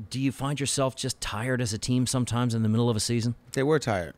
Do 0.10 0.20
you 0.20 0.32
find 0.32 0.60
yourself 0.60 0.96
just 0.96 1.20
tired 1.20 1.62
as 1.62 1.74
a 1.74 1.78
team 1.78 2.08
sometimes 2.08 2.54
in 2.54 2.64
the 2.64 2.70
middle 2.70 2.90
of 2.90 2.96
a 2.96 3.00
season? 3.00 3.36
They 3.54 3.64
were 3.64 3.80
tired. 3.80 4.14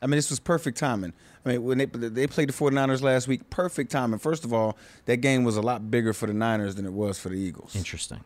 I 0.00 0.06
mean, 0.06 0.16
this 0.16 0.30
was 0.30 0.38
perfect 0.38 0.78
timing. 0.78 1.12
I 1.44 1.50
mean, 1.50 1.64
when 1.64 1.78
they 1.78 1.86
they 1.86 2.26
played 2.26 2.48
the 2.48 2.52
49ers 2.52 3.02
last 3.02 3.26
week, 3.26 3.48
perfect 3.50 3.90
timing. 3.90 4.18
First 4.18 4.44
of 4.44 4.52
all, 4.52 4.76
that 5.06 5.18
game 5.18 5.42
was 5.42 5.56
a 5.56 5.62
lot 5.62 5.90
bigger 5.90 6.12
for 6.12 6.26
the 6.26 6.34
Niners 6.34 6.74
than 6.74 6.86
it 6.86 6.92
was 6.92 7.18
for 7.18 7.28
the 7.28 7.36
Eagles. 7.36 7.74
Interesting. 7.74 8.22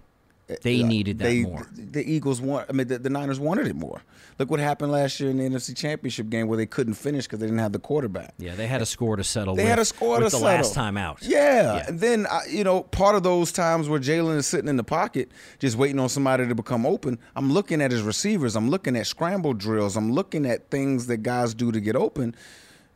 They 0.63 0.83
needed 0.83 1.19
that 1.19 1.25
they- 1.25 1.43
more. 1.43 1.67
The 1.73 2.09
Eagles 2.09 2.41
want. 2.41 2.67
I 2.69 2.73
mean, 2.73 2.89
the, 2.89 2.99
the 2.99 3.11
Niners 3.11 3.39
wanted 3.41 3.67
it 3.67 3.77
more. 3.77 4.03
Look 4.39 4.51
what 4.51 4.59
happened 4.61 4.91
last 4.91 5.21
year 5.21 5.31
in 5.31 5.37
the 5.37 5.45
NFC 5.45 5.77
Championship 5.77 6.31
game 6.31 6.49
where 6.49 6.57
they 6.57 6.67
couldn't 6.67 6.95
finish 6.95 7.27
because 7.27 7.41
they 7.41 7.47
didn't 7.47 7.59
have 7.59 7.73
the 7.73 7.79
quarterback. 7.79 8.33
Yeah, 8.39 8.55
they 8.55 8.67
had 8.67 8.81
a 8.81 8.87
score 8.87 9.17
to 9.17 9.25
settle. 9.25 9.55
They 9.55 9.65
with, 9.65 9.71
had 9.71 9.79
a 9.79 9.85
score 9.85 10.19
with 10.19 10.19
to 10.21 10.25
the 10.25 10.31
settle. 10.31 10.47
last 10.47 10.75
time 10.75 10.97
out. 10.97 11.19
Yeah. 11.23 11.85
And 11.87 12.01
then, 12.01 12.27
I, 12.27 12.41
you 12.49 12.65
know, 12.65 12.83
part 12.85 13.17
of 13.17 13.23
those 13.23 13.53
times 13.53 13.89
where 13.89 14.01
Jalen 14.01 14.37
is 14.37 14.47
sitting 14.47 14.69
in 14.69 14.77
the 14.77 14.85
pocket, 14.85 15.31
just 15.59 15.77
waiting 15.77 15.99
on 15.99 16.09
somebody 16.09 16.47
to 16.49 16.55
become 16.55 16.87
open, 16.87 17.19
I'm 17.37 17.53
looking 17.53 17.83
at 17.83 17.91
his 17.91 18.03
receivers. 18.03 18.57
I'm 18.57 18.71
looking 18.71 18.97
at 18.97 19.07
scramble 19.07 19.53
drills. 19.53 19.97
I'm 19.97 20.13
looking 20.13 20.47
at 20.47 20.71
things 20.71 21.07
that 21.09 21.19
guys 21.19 21.53
do 21.53 21.71
to 21.71 21.81
get 21.81 21.95
open. 21.97 22.35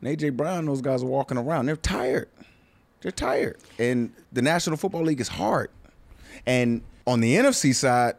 And 0.01 0.09
A.J. 0.11 0.31
Brown, 0.31 0.65
those 0.67 0.81
guys 0.81 1.03
are 1.03 1.07
walking 1.07 1.37
around. 1.37 1.67
They're 1.67 1.77
tired. 1.77 2.29
They're 3.03 3.13
tired. 3.13 3.59
And 3.79 4.13
the 4.33 4.41
National 4.41 4.79
Football 4.79 5.03
League 5.03 5.21
is 5.21 5.29
hard. 5.29 5.71
And 6.47 6.81
on 7.07 7.21
the 7.21 7.35
NFC 7.35 7.75
side, 7.75 8.15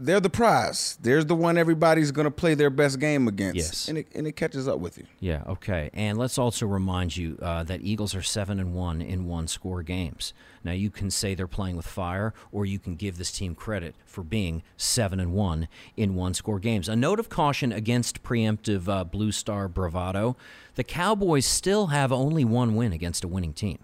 they're 0.00 0.20
the 0.20 0.30
prize. 0.30 0.96
There's 1.02 1.26
the 1.26 1.34
one 1.34 1.58
everybody's 1.58 2.12
going 2.12 2.24
to 2.24 2.30
play 2.30 2.54
their 2.54 2.70
best 2.70 3.00
game 3.00 3.26
against. 3.26 3.56
Yes. 3.56 3.88
And 3.88 3.98
it, 3.98 4.06
and 4.14 4.28
it 4.28 4.36
catches 4.36 4.68
up 4.68 4.78
with 4.78 4.96
you. 4.96 5.04
Yeah, 5.18 5.42
okay. 5.48 5.90
And 5.92 6.16
let's 6.16 6.38
also 6.38 6.66
remind 6.66 7.16
you 7.16 7.36
uh, 7.42 7.64
that 7.64 7.80
Eagles 7.82 8.14
are 8.14 8.22
seven 8.22 8.60
and 8.60 8.74
one 8.74 9.02
in 9.02 9.26
one 9.26 9.48
score 9.48 9.82
games. 9.82 10.32
Now 10.62 10.72
you 10.72 10.90
can 10.90 11.10
say 11.10 11.34
they're 11.34 11.48
playing 11.48 11.76
with 11.76 11.86
fire, 11.86 12.32
or 12.52 12.64
you 12.64 12.78
can 12.78 12.94
give 12.94 13.18
this 13.18 13.32
team 13.32 13.56
credit 13.56 13.96
for 14.06 14.22
being 14.22 14.62
seven 14.76 15.18
and 15.18 15.32
one 15.32 15.66
in 15.96 16.14
one 16.14 16.34
score 16.34 16.60
games. 16.60 16.88
A 16.88 16.94
note 16.94 17.18
of 17.18 17.28
caution 17.28 17.72
against 17.72 18.22
preemptive 18.22 18.88
uh, 18.88 19.04
Blue 19.04 19.32
Star 19.32 19.66
bravado: 19.66 20.36
the 20.76 20.84
Cowboys 20.84 21.46
still 21.46 21.88
have 21.88 22.12
only 22.12 22.44
one 22.44 22.76
win 22.76 22.92
against 22.92 23.24
a 23.24 23.28
winning 23.28 23.52
team. 23.52 23.78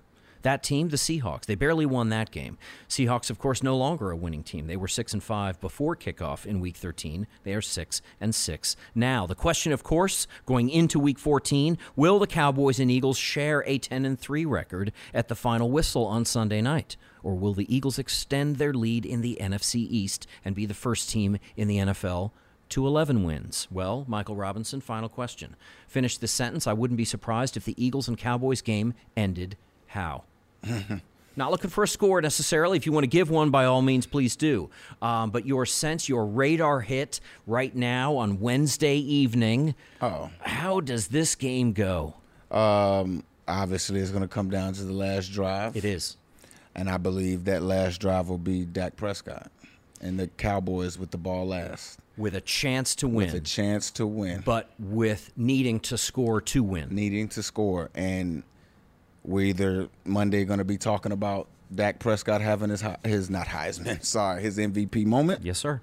That 0.45 0.63
team, 0.63 0.91
the 0.91 0.99
Seahawks, 0.99 1.47
they 1.47 1.55
barely 1.55 1.87
won 1.87 2.11
that 2.11 2.31
game. 2.31 2.59
Seahawks, 2.87 3.31
of 3.31 3.39
course, 3.39 3.63
no 3.63 3.79
longer 3.79 4.11
a 4.11 4.17
winning 4.17 4.43
team. 4.43 4.67
They 4.67 4.77
were 4.77 4.89
six 4.89 5.15
and 5.15 5.23
five 5.23 5.59
before 5.59 5.97
kickoff 5.97 6.45
in 6.45 6.61
Week 6.61 6.77
13. 6.77 7.27
They 7.45 7.55
are 7.55 7.63
six 7.63 8.03
and 8.21 8.35
six 8.35 8.77
now. 8.95 9.27
The 9.27 9.35
question, 9.35 9.73
of 9.73 9.83
course, 9.83 10.27
going 10.45 10.69
into 10.69 11.01
Week 11.01 11.19
14, 11.19 11.79
will 11.97 12.19
the 12.19 12.27
Cowboys 12.27 12.79
and 12.79 12.91
Eagles 12.91 13.17
share 13.17 13.65
a 13.67 13.79
10 13.79 14.05
and 14.05 14.21
three 14.21 14.45
record 14.45 14.93
at 15.15 15.29
the 15.29 15.35
final 15.35 15.71
whistle 15.71 16.05
on 16.05 16.27
Sunday 16.27 16.61
night, 16.61 16.99
or 17.23 17.35
will 17.35 17.55
the 17.55 17.75
Eagles 17.75 17.99
extend 17.99 18.57
their 18.57 18.75
lead 18.75 19.07
in 19.07 19.23
the 19.23 19.39
NFC 19.41 19.77
East 19.77 20.27
and 20.45 20.55
be 20.55 20.67
the 20.67 20.75
first 20.75 21.09
team 21.09 21.39
in 21.57 21.69
the 21.69 21.79
NFL? 21.79 22.33
to 22.71 22.87
11 22.87 23.25
wins? 23.25 23.69
Well, 23.71 24.05
Michael 24.09 24.37
Robinson, 24.37 24.81
final 24.81 25.09
question. 25.09 25.55
Finish 25.87 26.19
this 26.19 26.33
sentence. 26.33 26.67
I 26.67 26.73
wouldn't 26.73 26.97
be 26.97 27.05
surprised 27.05 27.57
if 27.57 27.65
the 27.67 27.83
Eagles 27.83 28.09
and 28.09 28.19
Cowboys 28.19 28.63
game 28.63 28.95
ended 29.17 29.57
how? 29.95 30.25
Not 31.37 31.51
looking 31.51 31.71
for 31.71 31.83
a 31.83 31.89
score 31.89 32.21
necessarily. 32.21 32.77
If 32.77 32.87
you 32.87 32.93
want 32.93 33.05
to 33.05 33.09
give 33.09 33.29
one, 33.29 33.51
by 33.51 33.65
all 33.65 33.83
means, 33.83 34.07
please 34.07 34.37
do. 34.37 34.71
Um, 35.03 35.31
but 35.31 35.45
your 35.47 35.67
sense, 35.67 36.09
your 36.09 36.27
radar 36.27 36.81
hit 36.81 37.19
right 37.47 37.75
now 37.75 38.17
on 38.17 38.39
Wednesday 38.39 38.99
evening. 38.99 39.75
Oh. 40.01 40.31
How 40.41 40.81
does 40.81 41.09
this 41.09 41.35
game 41.35 41.73
go? 41.73 42.15
Um, 42.53 43.25
obviously, 43.49 43.99
it's 44.01 44.11
going 44.11 44.23
to 44.23 44.29
come 44.29 44.49
down 44.49 44.75
to 44.75 44.85
the 44.85 44.93
last 44.93 45.33
drive. 45.33 45.77
It 45.77 45.85
is. 45.85 46.17
And 46.77 46.89
I 46.89 46.99
believe 46.99 47.45
that 47.47 47.63
last 47.63 48.01
drive 48.01 48.29
will 48.29 48.39
be 48.39 48.65
Dak 48.65 48.97
Prescott 48.97 49.51
and 50.01 50.19
the 50.19 50.29
Cowboys 50.29 50.99
with 50.99 51.11
the 51.11 51.19
ball 51.19 51.49
last. 51.49 51.99
With 52.17 52.37
a 52.37 52.41
chance 52.41 52.95
to 52.97 53.09
win. 53.09 53.27
With 53.27 53.35
a 53.35 53.41
chance 53.41 53.91
to 53.93 54.07
win. 54.07 54.43
But 54.45 54.71
with 54.79 55.33
needing 55.37 55.81
to 55.81 55.99
score 55.99 56.41
to 56.43 56.63
win. 56.63 56.95
Needing 56.95 57.27
to 57.29 57.43
score. 57.43 57.91
And 57.95 58.45
We're 59.25 59.47
either 59.47 59.89
Monday 60.05 60.45
going 60.45 60.59
to 60.59 60.65
be 60.65 60.77
talking 60.77 61.13
about 61.13 61.49
Dak 61.75 61.99
Prescott 61.99 62.41
having 62.41 62.71
his 62.71 62.85
his 63.05 63.31
not 63.31 63.47
Heisman, 63.47 64.05
sorry, 64.05 64.43
his 64.43 64.59
MVP 64.59 65.07
moment. 65.07 65.45
Yes, 65.45 65.59
sir. 65.59 65.81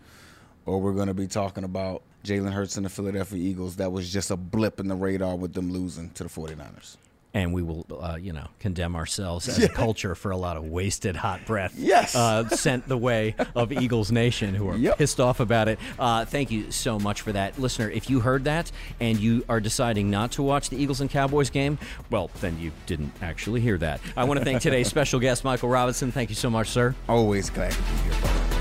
Or 0.66 0.80
we're 0.80 0.94
going 0.94 1.08
to 1.08 1.14
be 1.14 1.28
talking 1.28 1.64
about 1.64 2.04
Jalen 2.24 2.54
Hurts 2.54 2.78
and 2.78 2.86
the 2.86 2.90
Philadelphia 2.90 3.40
Eagles. 3.40 3.78
That 3.78 3.92
was 3.92 4.12
just 4.12 4.30
a 4.30 4.38
blip 4.38 4.80
in 4.80 4.88
the 4.88 4.96
radar 4.96 5.36
with 5.36 5.54
them 5.54 5.72
losing 5.72 6.12
to 6.12 6.24
the 6.24 6.30
49ers 6.30 6.98
and 7.34 7.54
we 7.54 7.62
will, 7.62 7.86
uh, 8.00 8.18
you 8.20 8.34
know, 8.34 8.48
condemn 8.60 8.96
ourselves 8.96 9.48
as 9.48 9.60
a 9.60 9.70
culture 9.70 10.16
for 10.16 10.32
a 10.32 10.38
lot 10.38 10.58
of 10.58 10.66
wasted 10.66 11.16
hot 11.16 11.46
breath. 11.46 11.74
Yes, 11.78 12.16
uh, 12.16 12.48
sent 12.50 12.88
the 12.88 12.98
way 12.98 13.36
of 13.56 13.72
Eagles 13.72 14.12
Nation, 14.12 14.54
who 14.54 14.70
are 14.70 14.78
yep. 14.78 14.98
pissed 14.98 15.20
off 15.20 15.40
about 15.40 15.68
it. 15.68 15.80
Uh, 15.98 16.26
thank 16.26 16.52
you 16.52 16.72
so 16.72 17.00
much 17.00 17.22
for 17.22 17.32
that, 17.32 17.58
listener. 17.60 17.90
If 17.90 18.10
you 18.10 18.20
heard 18.20 18.44
that 18.46 18.72
and 19.00 19.20
you 19.20 19.46
are 19.48 19.60
deciding 19.60 20.10
not 20.10 20.32
to 20.34 20.44
watch 20.44 20.70
the 20.70 20.78
Eagles 20.78 21.02
and 21.02 21.10
Cowboys 21.10 21.50
game, 21.50 21.78
well, 22.10 22.30
then 22.42 22.60
you 22.60 22.72
didn't 22.86 23.14
actually 23.22 23.62
hear 23.62 23.78
that. 23.78 24.02
I 24.18 24.24
want 24.26 24.40
to 24.40 24.46
thank 24.46 24.62
today's 24.62 24.88
special 24.90 25.20
guest, 25.20 25.44
Michael 25.44 25.70
Robinson. 25.70 26.12
Thank 26.12 26.30
you 26.30 26.36
so 26.36 26.50
much, 26.50 26.70
sir. 26.70 26.96
Always 27.08 27.50
glad 27.50 27.72
to 27.72 27.82
be 27.82 28.16
here. 28.16 28.61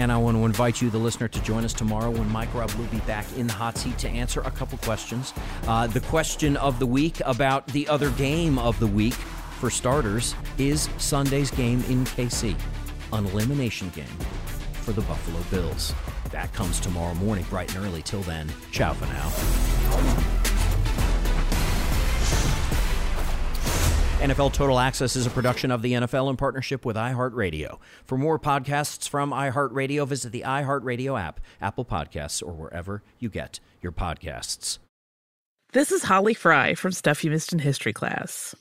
And 0.00 0.10
I 0.10 0.16
want 0.16 0.34
to 0.34 0.46
invite 0.46 0.80
you, 0.80 0.88
the 0.88 0.96
listener, 0.96 1.28
to 1.28 1.42
join 1.42 1.62
us 1.62 1.74
tomorrow 1.74 2.10
when 2.10 2.26
Mike 2.30 2.54
Rob 2.54 2.70
will 2.72 2.86
be 2.86 3.00
back 3.00 3.26
in 3.36 3.46
the 3.46 3.52
hot 3.52 3.76
seat 3.76 3.98
to 3.98 4.08
answer 4.08 4.40
a 4.40 4.50
couple 4.50 4.78
questions. 4.78 5.34
Uh, 5.66 5.88
the 5.88 6.00
question 6.00 6.56
of 6.56 6.78
the 6.78 6.86
week 6.86 7.20
about 7.26 7.66
the 7.66 7.86
other 7.86 8.08
game 8.12 8.58
of 8.58 8.80
the 8.80 8.86
week, 8.86 9.12
for 9.12 9.68
starters, 9.68 10.34
is 10.56 10.88
Sunday's 10.96 11.50
game 11.50 11.84
in 11.90 12.06
KC, 12.06 12.56
an 13.12 13.26
elimination 13.26 13.90
game 13.90 14.06
for 14.72 14.92
the 14.92 15.02
Buffalo 15.02 15.42
Bills. 15.50 15.92
That 16.30 16.50
comes 16.54 16.80
tomorrow 16.80 17.14
morning, 17.16 17.44
bright 17.50 17.74
and 17.74 17.84
early. 17.84 18.00
Till 18.00 18.22
then, 18.22 18.50
ciao 18.72 18.94
for 18.94 19.04
now. 19.04 20.39
NFL 24.20 24.52
Total 24.52 24.78
Access 24.78 25.16
is 25.16 25.24
a 25.24 25.30
production 25.30 25.70
of 25.70 25.80
the 25.80 25.94
NFL 25.94 26.28
in 26.28 26.36
partnership 26.36 26.84
with 26.84 26.94
iHeartRadio. 26.94 27.78
For 28.04 28.18
more 28.18 28.38
podcasts 28.38 29.08
from 29.08 29.30
iHeartRadio, 29.30 30.06
visit 30.06 30.30
the 30.30 30.42
iHeartRadio 30.42 31.18
app, 31.18 31.40
Apple 31.58 31.86
Podcasts, 31.86 32.42
or 32.42 32.52
wherever 32.52 33.02
you 33.18 33.30
get 33.30 33.60
your 33.80 33.92
podcasts. 33.92 34.78
This 35.72 35.90
is 35.90 36.02
Holly 36.02 36.34
Fry 36.34 36.74
from 36.74 36.92
Stuff 36.92 37.24
You 37.24 37.30
Missed 37.30 37.54
in 37.54 37.60
History 37.60 37.94
class. 37.94 38.54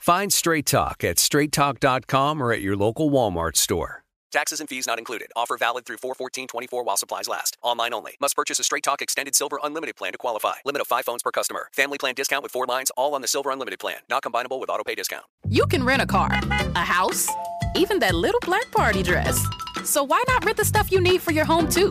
Find 0.00 0.32
Straight 0.32 0.64
Talk 0.64 1.04
at 1.04 1.16
straighttalk.com 1.16 2.42
or 2.42 2.52
at 2.54 2.62
your 2.62 2.74
local 2.74 3.10
Walmart 3.10 3.54
store. 3.54 4.02
Taxes 4.32 4.58
and 4.58 4.66
fees 4.66 4.86
not 4.86 4.98
included. 4.98 5.28
Offer 5.36 5.58
valid 5.58 5.84
through 5.84 5.98
41424 5.98 6.84
while 6.84 6.96
supplies 6.96 7.28
last. 7.28 7.58
Online 7.62 7.92
only. 7.92 8.16
Must 8.18 8.34
purchase 8.34 8.58
a 8.58 8.64
Straight 8.64 8.82
Talk 8.82 9.02
Extended 9.02 9.34
Silver 9.34 9.58
Unlimited 9.62 9.96
plan 9.96 10.12
to 10.12 10.18
qualify. 10.18 10.54
Limit 10.64 10.80
of 10.80 10.86
5 10.86 11.04
phones 11.04 11.22
per 11.22 11.30
customer. 11.30 11.68
Family 11.74 11.98
plan 11.98 12.14
discount 12.14 12.42
with 12.42 12.50
4 12.50 12.64
lines 12.64 12.90
all 12.96 13.14
on 13.14 13.20
the 13.20 13.28
Silver 13.28 13.50
Unlimited 13.50 13.78
plan. 13.78 13.98
Not 14.08 14.22
combinable 14.22 14.58
with 14.58 14.70
auto 14.70 14.84
pay 14.84 14.94
discount. 14.94 15.26
You 15.46 15.66
can 15.66 15.84
rent 15.84 16.00
a 16.00 16.06
car, 16.06 16.30
a 16.30 16.84
house, 16.84 17.28
even 17.76 17.98
that 17.98 18.14
little 18.14 18.40
black 18.40 18.70
party 18.70 19.02
dress. 19.02 19.44
So 19.84 20.02
why 20.02 20.24
not 20.28 20.42
rent 20.46 20.56
the 20.56 20.64
stuff 20.64 20.90
you 20.90 21.02
need 21.02 21.20
for 21.20 21.32
your 21.32 21.44
home 21.44 21.68
too? 21.68 21.90